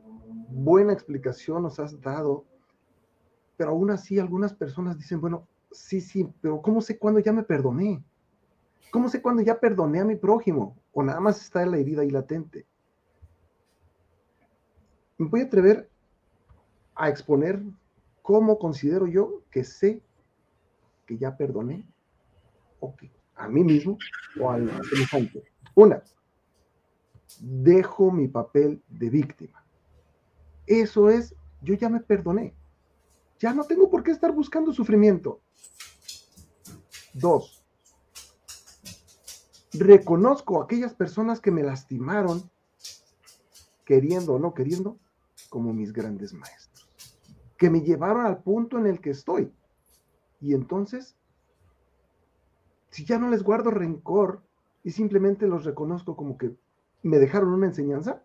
buena 0.49 0.93
explicación 0.93 1.63
nos 1.63 1.79
has 1.79 1.99
dado 2.01 2.45
pero 3.61 3.73
aún 3.73 3.91
así 3.91 4.17
algunas 4.17 4.55
personas 4.55 4.97
dicen, 4.97 5.21
bueno, 5.21 5.47
sí, 5.71 6.01
sí, 6.01 6.27
pero 6.41 6.63
¿cómo 6.63 6.81
sé 6.81 6.97
cuándo 6.97 7.19
ya 7.19 7.31
me 7.31 7.43
perdoné? 7.43 8.03
¿Cómo 8.89 9.07
sé 9.07 9.21
cuándo 9.21 9.43
ya 9.43 9.59
perdoné 9.59 9.99
a 9.99 10.03
mi 10.03 10.15
prójimo? 10.15 10.75
O 10.93 11.03
nada 11.03 11.19
más 11.19 11.39
está 11.39 11.63
la 11.67 11.77
herida 11.77 12.01
ahí 12.01 12.09
latente. 12.09 12.65
Me 15.21 15.27
voy 15.27 15.41
a 15.41 15.43
atrever 15.43 15.87
a 16.95 17.07
exponer 17.07 17.61
cómo 18.23 18.57
considero 18.57 19.05
yo 19.05 19.43
que 19.51 19.63
sé 19.63 20.01
que 21.05 21.15
ya 21.19 21.37
perdoné 21.37 21.85
o 22.79 22.95
que 22.95 23.11
a 23.35 23.47
mí 23.47 23.63
mismo 23.63 23.99
o 24.39 24.49
al 24.49 24.67
semejante. 24.89 25.43
Una, 25.75 26.01
dejo 27.39 28.09
mi 28.09 28.29
papel 28.29 28.81
de 28.89 29.11
víctima. 29.11 29.63
Eso 30.65 31.11
es, 31.11 31.35
yo 31.61 31.75
ya 31.75 31.87
me 31.87 31.99
perdoné. 31.99 32.55
Ya 33.37 33.53
no 33.53 33.65
tengo 33.65 33.91
por 33.91 34.01
qué 34.01 34.09
estar 34.09 34.31
buscando 34.31 34.73
sufrimiento. 34.73 35.39
Dos, 37.13 37.63
reconozco 39.71 40.59
a 40.59 40.63
aquellas 40.63 40.95
personas 40.95 41.39
que 41.39 41.51
me 41.51 41.61
lastimaron, 41.61 42.49
queriendo 43.85 44.33
o 44.33 44.39
no 44.39 44.55
queriendo, 44.55 44.97
como 45.51 45.73
mis 45.73 45.91
grandes 45.91 46.33
maestros. 46.33 46.89
que 47.57 47.69
me 47.69 47.81
llevaron 47.81 48.25
al 48.25 48.41
punto 48.41 48.79
en 48.79 48.87
el 48.87 49.01
que 49.01 49.11
estoy. 49.11 49.53
Y 50.39 50.55
entonces, 50.55 51.15
si 52.89 53.05
ya 53.05 53.19
no 53.19 53.29
les 53.29 53.43
guardo 53.43 53.69
rencor 53.69 54.41
y 54.83 54.89
simplemente 54.89 55.45
los 55.45 55.63
reconozco 55.63 56.15
como 56.15 56.39
que 56.39 56.55
me 57.03 57.19
dejaron 57.19 57.49
una 57.49 57.67
enseñanza, 57.67 58.23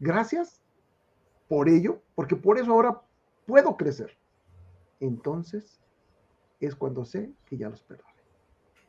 gracias 0.00 0.60
por 1.48 1.68
ello, 1.68 2.02
porque 2.16 2.34
por 2.34 2.58
eso 2.58 2.72
ahora 2.72 3.02
puedo 3.46 3.76
crecer. 3.76 4.18
Entonces 4.98 5.80
es 6.58 6.74
cuando 6.74 7.04
sé 7.04 7.32
que 7.44 7.58
ya 7.58 7.68
los 7.68 7.82
perdoné. 7.84 8.22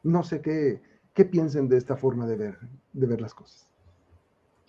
No 0.01 0.23
sé 0.23 0.41
qué, 0.41 0.81
qué 1.13 1.25
piensen 1.25 1.67
de 1.67 1.77
esta 1.77 1.95
forma 1.95 2.25
de 2.25 2.37
ver, 2.37 2.57
de 2.93 3.05
ver 3.05 3.21
las 3.21 3.35
cosas. 3.35 3.70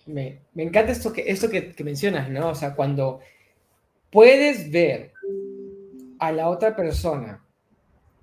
Me, 0.05 0.41
encanta 0.55 0.91
esto, 0.91 1.13
que, 1.13 1.23
esto 1.27 1.49
que, 1.49 1.83
mencionas, 1.83 2.29
¿no? 2.29 2.49
O 2.49 2.55
sea, 2.55 2.75
cuando 2.75 3.19
puedes 4.09 4.71
ver 4.71 5.13
a 6.19 6.31
la 6.31 6.49
otra 6.49 6.75
persona 6.75 7.43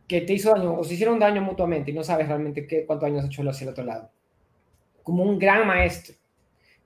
que 0.07 0.21
te 0.21 0.35
hizo 0.35 0.51
daño 0.51 0.75
o 0.75 0.85
se 0.85 0.95
hicieron 0.95 1.19
daño 1.19 1.41
mutuamente 1.41 1.91
y 1.91 1.95
no 1.95 2.05
sabes 2.05 2.29
realmente 2.29 2.67
qué, 2.67 2.85
cuántos 2.85 3.07
años 3.07 3.25
ha 3.25 3.27
hecho 3.27 3.49
hacia 3.49 3.65
el 3.65 3.71
otro 3.71 3.85
lado, 3.85 4.11
como 5.03 5.23
un 5.23 5.39
gran 5.39 5.67
maestro, 5.67 6.15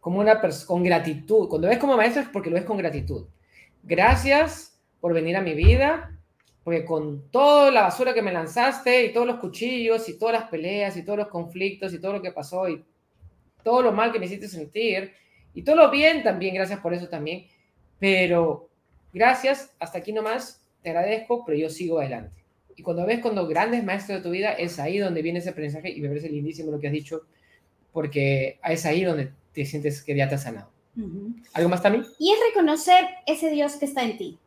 como 0.01 0.21
una 0.21 0.41
persona 0.41 0.67
con 0.67 0.83
gratitud. 0.83 1.49
Cuando 1.49 1.69
ves 1.69 1.79
como 1.79 1.97
maestro 1.97 2.23
es 2.23 2.29
porque 2.29 2.51
lo 2.51 2.57
ves 2.57 2.65
con 2.65 2.77
gratitud. 2.77 3.27
Gracias 3.83 4.79
por 5.01 5.13
venir 5.13 5.37
a 5.37 5.43
mi 5.43 5.55
vida, 5.55 6.19
porque 6.63 6.85
con 6.85 7.31
toda 7.31 7.71
la 7.71 7.83
basura 7.83 8.15
que 8.15 8.23
me 8.23 8.33
lanzaste 8.33 9.07
y 9.07 9.13
todos 9.13 9.27
los 9.27 9.37
cuchillos 9.37 10.09
y 10.09 10.19
todas 10.19 10.41
las 10.41 10.51
peleas 10.51 10.97
y 10.97 11.05
todos 11.05 11.19
los 11.19 11.29
conflictos 11.29 11.93
y 11.93 12.01
todo 12.01 12.15
lo 12.15 12.23
que 12.23 12.33
pasó 12.33 12.69
y 12.69 12.85
todo 13.65 13.83
lo 13.83 13.93
mal 13.93 14.13
que 14.13 14.21
me 14.21 14.27
hiciste 14.27 14.47
sentir 14.47 15.13
y 15.55 15.63
todo 15.63 15.75
lo 15.75 15.91
bien 15.91 16.23
también, 16.23 16.55
gracias 16.55 16.79
por 16.79 16.95
eso 16.95 17.09
también, 17.09 17.47
pero 17.99 18.69
gracias, 19.13 19.75
hasta 19.81 19.99
aquí 19.99 20.13
nomás, 20.13 20.65
te 20.83 20.91
agradezco, 20.91 21.45
pero 21.45 21.59
yo 21.59 21.71
sigo 21.71 21.99
adelante. 21.99 22.45
Y 22.77 22.83
cuando 22.83 23.07
ves 23.07 23.21
cuando 23.21 23.47
grandes 23.47 23.83
maestros 23.83 24.19
de 24.19 24.23
tu 24.23 24.31
vida, 24.31 24.53
es 24.53 24.79
ahí 24.79 24.99
donde 24.99 25.23
viene 25.23 25.39
ese 25.39 25.51
aprendizaje 25.51 25.91
y 25.91 26.01
me 26.01 26.09
parece 26.09 26.29
lindísimo 26.29 26.71
lo 26.71 26.79
que 26.79 26.89
has 26.89 26.93
dicho, 26.93 27.23
porque 27.93 28.59
es 28.69 28.85
ahí 28.85 29.05
donde 29.05 29.33
te 29.53 29.65
sientes 29.65 30.03
que 30.03 30.15
ya 30.15 30.29
te 30.29 30.35
has 30.35 30.43
sanado. 30.43 30.71
¿Algo 31.53 31.69
más 31.69 31.83
también? 31.83 32.05
Y 32.19 32.33
es 32.33 32.39
reconocer 32.53 33.05
ese 33.27 33.51
Dios 33.51 33.77
que 33.77 33.87
está 33.87 34.05
en 34.05 34.19
ti, 34.19 34.39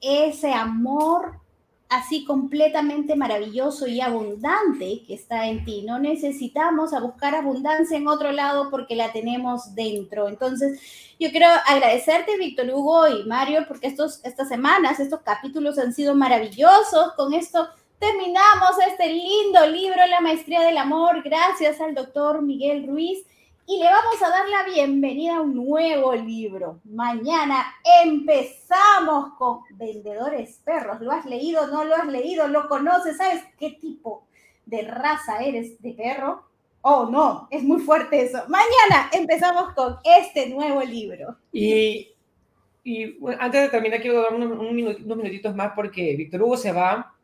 ese 0.00 0.52
amor 0.52 1.43
así 1.88 2.24
completamente 2.24 3.14
maravilloso 3.14 3.86
y 3.86 4.00
abundante 4.00 5.02
que 5.06 5.14
está 5.14 5.46
en 5.46 5.64
ti. 5.64 5.82
No 5.82 5.98
necesitamos 5.98 6.92
a 6.92 7.00
buscar 7.00 7.34
abundancia 7.34 7.96
en 7.96 8.08
otro 8.08 8.32
lado 8.32 8.70
porque 8.70 8.96
la 8.96 9.12
tenemos 9.12 9.74
dentro. 9.74 10.28
Entonces, 10.28 10.80
yo 11.20 11.30
quiero 11.30 11.46
agradecerte, 11.66 12.36
Víctor 12.38 12.70
Hugo 12.72 13.08
y 13.08 13.24
Mario, 13.24 13.64
porque 13.68 13.86
estos, 13.86 14.20
estas 14.24 14.48
semanas, 14.48 14.98
estos 14.98 15.20
capítulos 15.20 15.78
han 15.78 15.92
sido 15.92 16.14
maravillosos. 16.14 17.12
Con 17.16 17.32
esto 17.34 17.68
terminamos 17.98 18.70
este 18.88 19.12
lindo 19.12 19.66
libro, 19.66 20.04
La 20.08 20.20
Maestría 20.20 20.62
del 20.62 20.78
Amor, 20.78 21.22
gracias 21.22 21.80
al 21.80 21.94
doctor 21.94 22.42
Miguel 22.42 22.86
Ruiz 22.86 23.24
y 23.66 23.78
le 23.78 23.86
vamos 23.86 24.22
a 24.22 24.28
dar 24.28 24.48
la 24.48 24.74
bienvenida 24.74 25.36
a 25.36 25.40
un 25.40 25.54
nuevo 25.54 26.14
libro. 26.14 26.80
Mañana 26.84 27.64
empezamos 28.02 29.32
con 29.38 29.60
Vendedores 29.70 30.60
Perros. 30.64 31.00
¿Lo 31.00 31.10
has 31.12 31.24
leído? 31.24 31.66
¿No 31.68 31.84
lo 31.84 31.94
has 31.94 32.06
leído? 32.06 32.46
¿Lo 32.48 32.68
conoces? 32.68 33.16
¿Sabes 33.16 33.42
qué 33.58 33.70
tipo 33.70 34.26
de 34.66 34.82
raza 34.82 35.38
eres 35.38 35.80
de 35.80 35.92
perro? 35.92 36.42
Oh, 36.82 37.08
no, 37.10 37.48
es 37.50 37.62
muy 37.62 37.80
fuerte 37.80 38.22
eso. 38.22 38.42
Mañana 38.48 39.08
empezamos 39.12 39.72
con 39.72 39.96
este 40.04 40.50
nuevo 40.50 40.82
libro. 40.82 41.36
Y, 41.50 42.08
antes 43.38 43.62
de 43.62 43.68
terminar, 43.70 44.02
quiero 44.02 44.20
dar 44.20 44.34
unos 44.34 45.16
minutitos 45.16 45.54
más 45.54 45.72
porque 45.74 46.14
Víctor 46.16 46.42
Hugo 46.42 46.58
se 46.58 46.72
va 46.72 47.14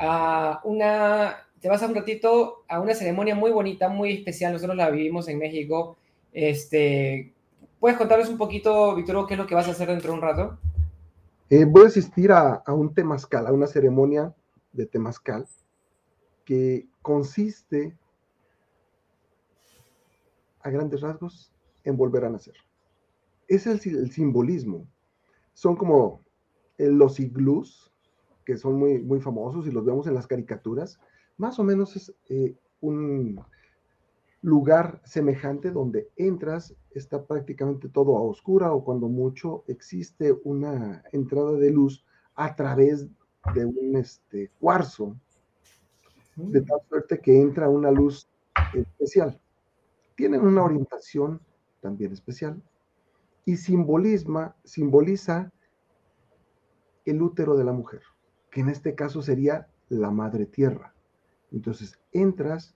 a 0.00 0.60
una 0.64 1.36
te 1.62 1.68
vas 1.68 1.80
a 1.82 1.86
un 1.86 1.94
ratito 1.94 2.64
a 2.68 2.80
una 2.80 2.92
ceremonia 2.92 3.36
muy 3.36 3.52
bonita, 3.52 3.88
muy 3.88 4.12
especial. 4.12 4.52
Nosotros 4.52 4.76
la 4.76 4.90
vivimos 4.90 5.28
en 5.28 5.38
México. 5.38 5.96
Este, 6.32 7.32
¿Puedes 7.78 7.96
contarles 7.96 8.28
un 8.28 8.36
poquito, 8.36 8.96
Víctor, 8.96 9.28
qué 9.28 9.34
es 9.34 9.38
lo 9.38 9.46
que 9.46 9.54
vas 9.54 9.68
a 9.68 9.70
hacer 9.70 9.88
dentro 9.88 10.10
de 10.10 10.16
un 10.16 10.22
rato? 10.22 10.58
Eh, 11.50 11.64
voy 11.64 11.84
a 11.84 11.86
asistir 11.86 12.32
a, 12.32 12.64
un 12.66 12.92
temazcal, 12.92 13.46
a 13.46 13.52
una 13.52 13.68
ceremonia 13.68 14.34
de 14.72 14.86
temazcal 14.86 15.46
que 16.44 16.88
consiste, 17.00 17.96
a 20.62 20.70
grandes 20.70 21.00
rasgos, 21.00 21.52
en 21.84 21.96
volver 21.96 22.24
a 22.24 22.30
nacer. 22.30 22.54
Es 23.46 23.68
el, 23.68 23.80
el 23.84 24.10
simbolismo. 24.10 24.84
Son 25.54 25.76
como 25.76 26.22
eh, 26.76 26.88
los 26.88 27.20
iglús, 27.20 27.92
que 28.44 28.56
son 28.56 28.80
muy, 28.80 28.98
muy 28.98 29.20
famosos 29.20 29.68
y 29.68 29.70
los 29.70 29.84
vemos 29.84 30.08
en 30.08 30.14
las 30.14 30.26
caricaturas, 30.26 30.98
más 31.36 31.58
o 31.58 31.64
menos 31.64 31.96
es 31.96 32.14
eh, 32.28 32.56
un 32.80 33.40
lugar 34.42 35.00
semejante 35.04 35.70
donde 35.70 36.10
entras, 36.16 36.74
está 36.90 37.24
prácticamente 37.24 37.88
todo 37.88 38.16
a 38.16 38.22
oscura 38.22 38.72
o 38.72 38.84
cuando 38.84 39.08
mucho 39.08 39.64
existe 39.68 40.32
una 40.44 41.02
entrada 41.12 41.52
de 41.52 41.70
luz 41.70 42.04
a 42.34 42.54
través 42.54 43.08
de 43.54 43.64
un 43.64 43.96
este, 43.96 44.50
cuarzo, 44.58 45.16
de 46.36 46.60
tal 46.62 46.80
suerte 46.88 47.20
que 47.20 47.40
entra 47.40 47.68
una 47.68 47.90
luz 47.90 48.28
especial. 48.74 49.40
Tienen 50.16 50.42
una 50.42 50.64
orientación 50.64 51.40
también 51.80 52.12
especial 52.12 52.62
y 53.44 53.56
simbolisma, 53.56 54.56
simboliza 54.64 55.52
el 57.04 57.20
útero 57.20 57.56
de 57.56 57.64
la 57.64 57.72
mujer, 57.72 58.02
que 58.50 58.60
en 58.60 58.68
este 58.68 58.94
caso 58.94 59.22
sería 59.22 59.68
la 59.88 60.10
madre 60.10 60.46
tierra. 60.46 60.91
Entonces 61.52 61.98
entras 62.12 62.74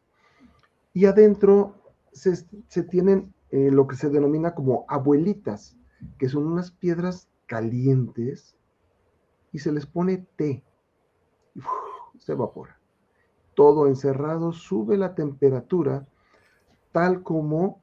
y 0.92 1.06
adentro 1.06 1.74
se, 2.12 2.82
tienen 2.84 3.34
eh, 3.50 3.70
lo 3.70 3.86
que 3.86 3.96
se 3.96 4.08
denomina 4.08 4.54
como 4.54 4.84
abuelitas, 4.88 5.76
que 6.18 6.28
son 6.28 6.46
unas 6.46 6.70
piedras 6.70 7.28
calientes 7.46 8.56
y 9.52 9.58
se 9.58 9.72
les 9.72 9.86
pone 9.86 10.26
té 10.36 10.64
y 11.54 12.18
se 12.18 12.32
evapora. 12.32 12.78
Todo 13.54 13.86
encerrado, 13.86 14.52
sube 14.52 14.96
la 14.96 15.14
temperatura 15.14 16.06
tal 16.92 17.22
como 17.22 17.82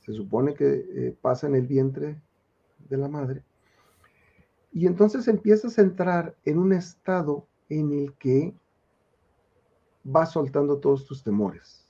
se 0.00 0.12
supone 0.12 0.54
que 0.54 0.66
eh, 0.66 1.18
pasa 1.20 1.46
en 1.48 1.56
el 1.56 1.66
vientre 1.66 2.20
de 2.88 2.96
la 2.96 3.08
madre. 3.08 3.42
Y 4.72 4.86
entonces 4.86 5.28
empiezas 5.28 5.78
a 5.78 5.82
entrar 5.82 6.36
en 6.44 6.58
un 6.58 6.72
estado 6.72 7.46
en 7.68 7.92
el 7.92 8.14
que 8.14 8.54
vas 10.08 10.32
soltando 10.32 10.78
todos 10.78 11.04
tus 11.04 11.24
temores, 11.24 11.84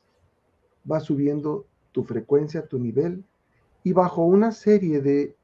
vas 0.85 1.05
subiendo 1.05 1.67
tu 1.93 2.03
frecuencia, 2.03 2.67
tu 2.67 2.79
nivel, 2.79 3.25
y 3.85 3.93
bajo 3.93 4.25
una 4.25 4.53
serie 4.53 5.01
de 5.03 5.37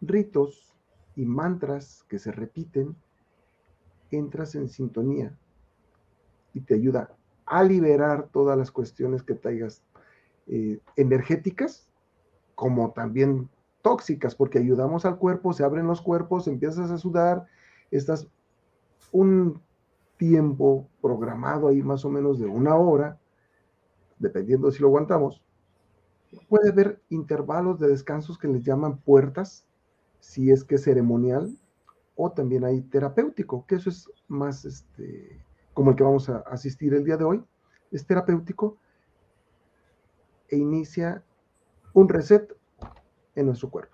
ritos 0.00 0.74
y 1.16 1.26
mantras 1.26 2.04
que 2.08 2.18
se 2.18 2.32
repiten, 2.32 2.96
entras 4.10 4.54
en 4.54 4.68
sintonía 4.68 5.36
y 6.54 6.60
te 6.60 6.74
ayuda 6.74 7.14
a 7.46 7.62
liberar 7.62 8.28
todas 8.32 8.56
las 8.56 8.70
cuestiones 8.70 9.22
que 9.22 9.34
traigas 9.34 9.82
eh, 10.46 10.80
energéticas, 10.96 11.88
como 12.54 12.92
también 12.92 13.50
tóxicas, 13.82 14.34
porque 14.34 14.58
ayudamos 14.58 15.04
al 15.04 15.18
cuerpo, 15.18 15.52
se 15.52 15.62
abren 15.62 15.86
los 15.86 16.00
cuerpos, 16.00 16.48
empiezas 16.48 16.90
a 16.90 16.96
sudar, 16.96 17.46
estás 17.90 18.28
un 19.12 19.60
tiempo 20.16 20.88
programado 21.02 21.68
ahí 21.68 21.82
más 21.82 22.04
o 22.04 22.10
menos 22.10 22.38
de 22.38 22.46
una 22.46 22.76
hora, 22.76 23.18
dependiendo 24.18 24.70
si 24.70 24.80
lo 24.80 24.88
aguantamos, 24.88 25.42
puede 26.48 26.70
haber 26.70 27.00
intervalos 27.10 27.78
de 27.78 27.88
descansos 27.88 28.38
que 28.38 28.48
les 28.48 28.62
llaman 28.62 28.98
puertas, 28.98 29.66
si 30.20 30.50
es 30.50 30.64
que 30.64 30.76
es 30.76 30.84
ceremonial, 30.84 31.56
o 32.16 32.32
también 32.32 32.64
hay 32.64 32.82
terapéutico, 32.82 33.66
que 33.66 33.76
eso 33.76 33.90
es 33.90 34.08
más 34.28 34.64
este, 34.64 35.44
como 35.72 35.90
el 35.90 35.96
que 35.96 36.04
vamos 36.04 36.28
a 36.28 36.38
asistir 36.38 36.94
el 36.94 37.04
día 37.04 37.16
de 37.16 37.24
hoy, 37.24 37.44
es 37.90 38.06
terapéutico 38.06 38.76
e 40.48 40.56
inicia 40.56 41.22
un 41.92 42.08
reset 42.08 42.56
en 43.34 43.46
nuestro 43.46 43.70
cuerpo. 43.70 43.93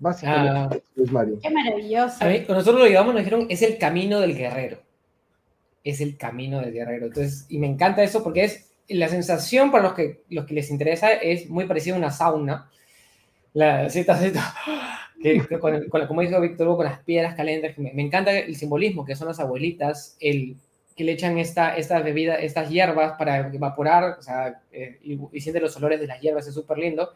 Básicamente, 0.00 0.82
es 0.96 1.12
Mario. 1.12 1.38
Qué 1.42 1.50
maravilloso. 1.50 2.24
A 2.24 2.28
mí, 2.28 2.38
cuando 2.38 2.54
nosotros 2.54 2.80
lo 2.80 2.88
llevamos, 2.88 3.12
nos 3.12 3.22
dijeron, 3.22 3.46
es 3.50 3.60
el 3.60 3.76
camino 3.76 4.18
del 4.18 4.34
guerrero. 4.34 4.78
Es 5.84 6.00
el 6.00 6.16
camino 6.16 6.60
del 6.60 6.72
guerrero. 6.72 7.06
Entonces, 7.06 7.44
y 7.50 7.58
me 7.58 7.66
encanta 7.66 8.02
eso 8.02 8.24
porque 8.24 8.44
es 8.44 8.72
la 8.88 9.08
sensación 9.08 9.70
para 9.70 9.84
los 9.84 9.92
que, 9.92 10.22
los 10.30 10.46
que 10.46 10.54
les 10.54 10.70
interesa 10.70 11.12
es 11.12 11.50
muy 11.50 11.66
parecida 11.66 11.94
a 11.94 11.98
una 11.98 12.10
sauna. 12.10 12.70
La 13.52 13.90
cita, 13.90 14.16
cita, 14.16 14.54
que, 15.22 15.46
con, 15.58 15.86
con, 15.90 16.06
como 16.06 16.22
dijo 16.22 16.40
Víctor 16.40 16.68
Hugo, 16.68 16.78
con 16.78 16.86
las 16.86 17.00
piedras 17.00 17.34
calientes. 17.34 17.76
Me, 17.78 17.92
me, 17.92 18.02
encanta 18.02 18.36
el 18.36 18.56
simbolismo, 18.56 19.04
que 19.04 19.16
son 19.16 19.28
las 19.28 19.38
abuelitas, 19.38 20.16
el 20.18 20.56
que 20.96 21.04
le 21.04 21.12
echan 21.12 21.38
esta, 21.38 21.76
esta 21.76 22.00
bebida, 22.00 22.36
estas 22.36 22.70
hierbas 22.70 23.12
para 23.18 23.52
evaporar, 23.52 24.16
o 24.18 24.22
sea, 24.22 24.62
eh, 24.72 24.98
y, 25.02 25.18
y 25.32 25.40
siente 25.42 25.60
los 25.60 25.76
olores 25.76 26.00
de 26.00 26.06
las 26.06 26.20
hierbas, 26.22 26.46
es 26.46 26.54
súper 26.54 26.78
lindo 26.78 27.10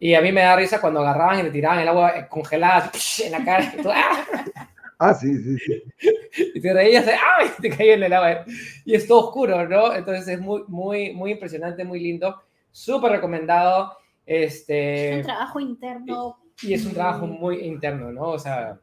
Y 0.00 0.14
a 0.14 0.20
mí 0.20 0.30
me 0.30 0.42
da 0.42 0.56
risa 0.56 0.80
cuando 0.80 1.00
agarraban 1.00 1.40
y 1.40 1.42
le 1.44 1.50
tiraban 1.50 1.80
el 1.80 1.88
agua 1.88 2.28
congelada 2.28 2.90
en 3.24 3.32
la 3.32 3.44
cara. 3.44 3.72
Y 3.76 3.82
tú, 3.82 3.90
¡ah! 3.92 4.44
Ah, 5.00 5.14
sí, 5.14 5.32
sí, 5.38 5.56
sí. 5.58 5.82
Y 6.56 6.60
te 6.60 6.72
reías, 6.72 7.06
¡ay! 7.06 7.48
Te 7.60 7.70
caía 7.70 7.94
en 7.94 8.02
el 8.02 8.12
agua. 8.12 8.44
Y 8.84 8.94
es 8.94 9.06
todo 9.06 9.26
oscuro, 9.28 9.68
¿no? 9.68 9.94
Entonces 9.94 10.26
es 10.26 10.40
muy, 10.40 10.64
muy, 10.66 11.12
muy 11.12 11.32
impresionante, 11.32 11.84
muy 11.84 12.00
lindo. 12.00 12.42
Súper 12.72 13.12
recomendado. 13.12 13.96
Este, 14.26 15.10
Es 15.10 15.16
un 15.18 15.22
trabajo 15.22 15.60
interno. 15.60 16.38
y 16.62 16.74
es 16.74 16.84
un 16.84 16.94
trabajo 16.94 17.26
muy 17.28 17.60
interno, 17.60 18.10
¿no? 18.10 18.22
O 18.30 18.38
sea, 18.40 18.78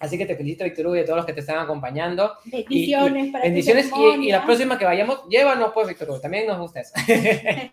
así 0.00 0.16
que 0.16 0.24
te 0.24 0.36
felicito, 0.36 0.64
Víctor 0.64 0.86
Hugo, 0.86 0.96
y 0.96 1.00
a 1.00 1.04
todos 1.04 1.18
los 1.18 1.26
que 1.26 1.34
te 1.34 1.40
están 1.40 1.58
acompañando. 1.58 2.32
Bendiciones 2.46 3.30
para 3.30 3.44
tu 3.44 3.48
Bendiciones. 3.48 3.90
Y, 3.94 4.28
y 4.28 4.32
la 4.32 4.42
próxima 4.42 4.78
que 4.78 4.86
vayamos, 4.86 5.28
llévanos, 5.28 5.70
pues, 5.74 5.86
Víctor 5.86 6.08
Hugo. 6.08 6.20
También 6.20 6.46
nos 6.46 6.58
gusta 6.58 6.80
eso. 6.80 6.94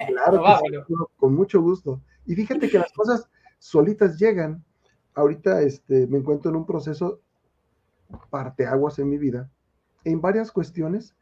Claro, 0.07 0.59
sí, 0.59 0.93
con 1.15 1.33
mucho 1.33 1.61
gusto. 1.61 2.01
Y 2.25 2.35
fíjate 2.35 2.69
que 2.69 2.79
las 2.79 2.91
cosas 2.93 3.29
solitas 3.59 4.17
llegan. 4.17 4.63
Ahorita 5.15 5.61
este, 5.61 6.07
me 6.07 6.17
encuentro 6.17 6.49
en 6.49 6.57
un 6.57 6.65
proceso 6.65 7.19
parteaguas 8.29 8.99
en 8.99 9.09
mi 9.09 9.17
vida, 9.17 9.49
en 10.03 10.21
varias 10.21 10.51
cuestiones, 10.51 11.15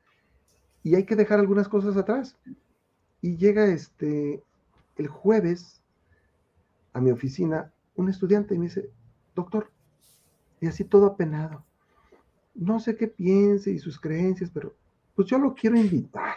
y 0.84 0.96
hay 0.96 1.06
que 1.06 1.16
dejar 1.16 1.40
algunas 1.40 1.68
cosas 1.68 1.98
atrás. 1.98 2.38
Y 3.22 3.38
llega 3.38 3.66
este, 3.66 4.44
el 4.98 5.08
jueves 5.08 5.82
a 6.94 7.02
mi 7.02 7.12
oficina 7.12 7.72
un 7.96 8.10
estudiante 8.10 8.56
y 8.56 8.60
me 8.60 8.66
dice, 8.66 8.90
doctor, 9.36 9.70
y 10.60 10.68
así 10.68 10.84
todo 10.84 11.06
apenado, 11.06 11.64
no 12.56 12.80
sé 12.80 12.96
qué 12.96 13.08
piense 13.08 13.72
y 13.72 13.80
sus 13.80 14.00
creencias, 14.00 14.50
pero 14.50 14.74
pues 15.16 15.28
yo 15.28 15.38
lo 15.38 15.54
quiero 15.54 15.78
invitar 15.78 16.36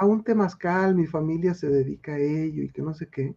a 0.00 0.06
un 0.06 0.24
temazcal, 0.24 0.94
mi 0.94 1.06
familia 1.06 1.52
se 1.52 1.68
dedica 1.68 2.14
a 2.14 2.18
ello 2.18 2.62
y 2.62 2.70
que 2.70 2.80
no 2.80 2.94
sé 2.94 3.06
qué. 3.10 3.34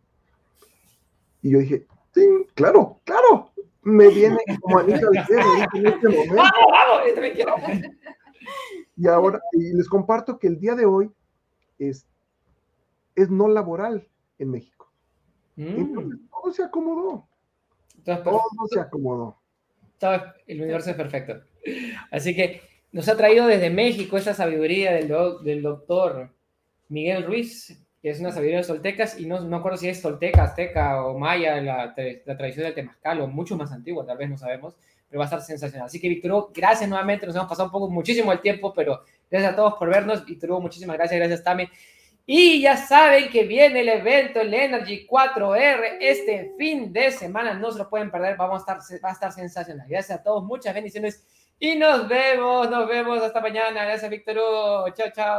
Y 1.41 1.51
yo 1.51 1.59
dije, 1.59 1.85
sí, 2.13 2.25
claro, 2.55 3.01
claro, 3.03 3.51
me 3.81 4.07
viene 4.07 4.37
como 4.61 4.79
anillo 4.79 5.09
al 5.13 5.25
dedo 5.27 5.41
en 5.73 5.87
este 5.87 6.07
momento. 6.07 6.35
¡Vamos, 6.35 6.71
vamos! 6.71 7.01
Yo 7.07 7.13
también 7.13 7.33
quiero. 7.35 7.55
Y 8.95 9.07
ahora, 9.07 9.41
y 9.51 9.73
les 9.73 9.89
comparto 9.89 10.39
que 10.39 10.47
el 10.47 10.57
día 10.59 10.75
de 10.75 10.85
hoy 10.85 11.11
es, 11.79 12.05
es 13.15 13.29
no 13.29 13.49
laboral 13.49 14.07
en 14.39 14.51
México. 14.51 14.89
Entonces, 15.57 16.17
Mm. 16.19 16.27
todo 16.29 16.53
se 16.53 16.63
acomodó, 16.63 17.27
Entonces, 17.97 18.23
todo 18.23 18.41
se 18.71 18.79
acomodó. 18.79 19.37
todo 19.99 20.13
el 20.47 20.61
universo 20.61 20.91
es 20.91 20.95
perfecto. 20.95 21.41
Así 22.09 22.33
que 22.35 22.61
nos 22.93 23.07
ha 23.09 23.17
traído 23.17 23.47
desde 23.47 23.69
México 23.69 24.15
esa 24.17 24.33
sabiduría 24.33 24.93
del, 24.93 25.09
do- 25.09 25.39
del 25.39 25.61
doctor 25.61 26.29
Miguel 26.93 27.23
Ruiz, 27.25 27.77
que 28.01 28.09
es 28.09 28.19
una 28.19 28.31
sabiduría 28.31 28.61
de 28.61 28.67
toltecas, 28.67 29.19
y 29.19 29.25
no, 29.25 29.39
no 29.41 29.57
acuerdo 29.57 29.77
si 29.77 29.87
es 29.89 30.01
tolteca, 30.01 30.43
azteca 30.43 31.05
o 31.05 31.17
maya, 31.17 31.59
la, 31.61 31.95
tra- 31.95 32.21
la 32.25 32.37
tradición 32.37 32.65
del 32.65 32.75
temazcal, 32.75 33.19
o 33.21 33.27
mucho 33.27 33.55
más 33.57 33.71
antigua, 33.71 34.05
tal 34.05 34.17
vez 34.17 34.29
no 34.29 34.37
sabemos, 34.37 34.75
pero 35.09 35.19
va 35.19 35.25
a 35.25 35.27
estar 35.27 35.41
sensacional. 35.41 35.85
Así 35.87 35.99
que, 35.99 36.09
Víctor 36.09 36.51
gracias 36.53 36.89
nuevamente, 36.89 37.25
nos 37.25 37.35
hemos 37.35 37.47
pasado 37.47 37.67
un 37.67 37.71
poco, 37.71 37.89
muchísimo 37.89 38.31
el 38.31 38.41
tiempo, 38.41 38.73
pero 38.73 39.01
gracias 39.29 39.53
a 39.53 39.55
todos 39.55 39.73
por 39.75 39.89
vernos. 39.89 40.25
Víctor 40.25 40.59
muchísimas 40.61 40.97
gracias, 40.97 41.17
gracias 41.19 41.43
Tami. 41.43 41.67
Y 42.25 42.61
ya 42.61 42.77
saben 42.77 43.29
que 43.29 43.43
viene 43.43 43.81
el 43.81 43.89
evento, 43.89 44.39
el 44.41 44.53
Energy 44.53 45.05
4R, 45.07 45.97
este 45.99 46.53
fin 46.57 46.93
de 46.93 47.11
semana, 47.11 47.53
no 47.53 47.69
se 47.71 47.79
lo 47.79 47.89
pueden 47.89 48.09
perder, 48.09 48.37
vamos 48.37 48.63
a 48.67 48.73
estar, 48.73 49.03
va 49.03 49.09
a 49.09 49.13
estar 49.13 49.31
sensacional. 49.33 49.85
Gracias 49.89 50.19
a 50.19 50.23
todos, 50.23 50.43
muchas 50.43 50.73
bendiciones 50.73 51.25
y 51.59 51.75
nos 51.75 52.07
vemos, 52.07 52.69
nos 52.69 52.87
vemos 52.87 53.21
hasta 53.21 53.39
mañana. 53.41 53.83
Gracias, 53.85 54.09
Víctor. 54.09 54.93
Chao, 54.95 55.07
chao. 55.13 55.31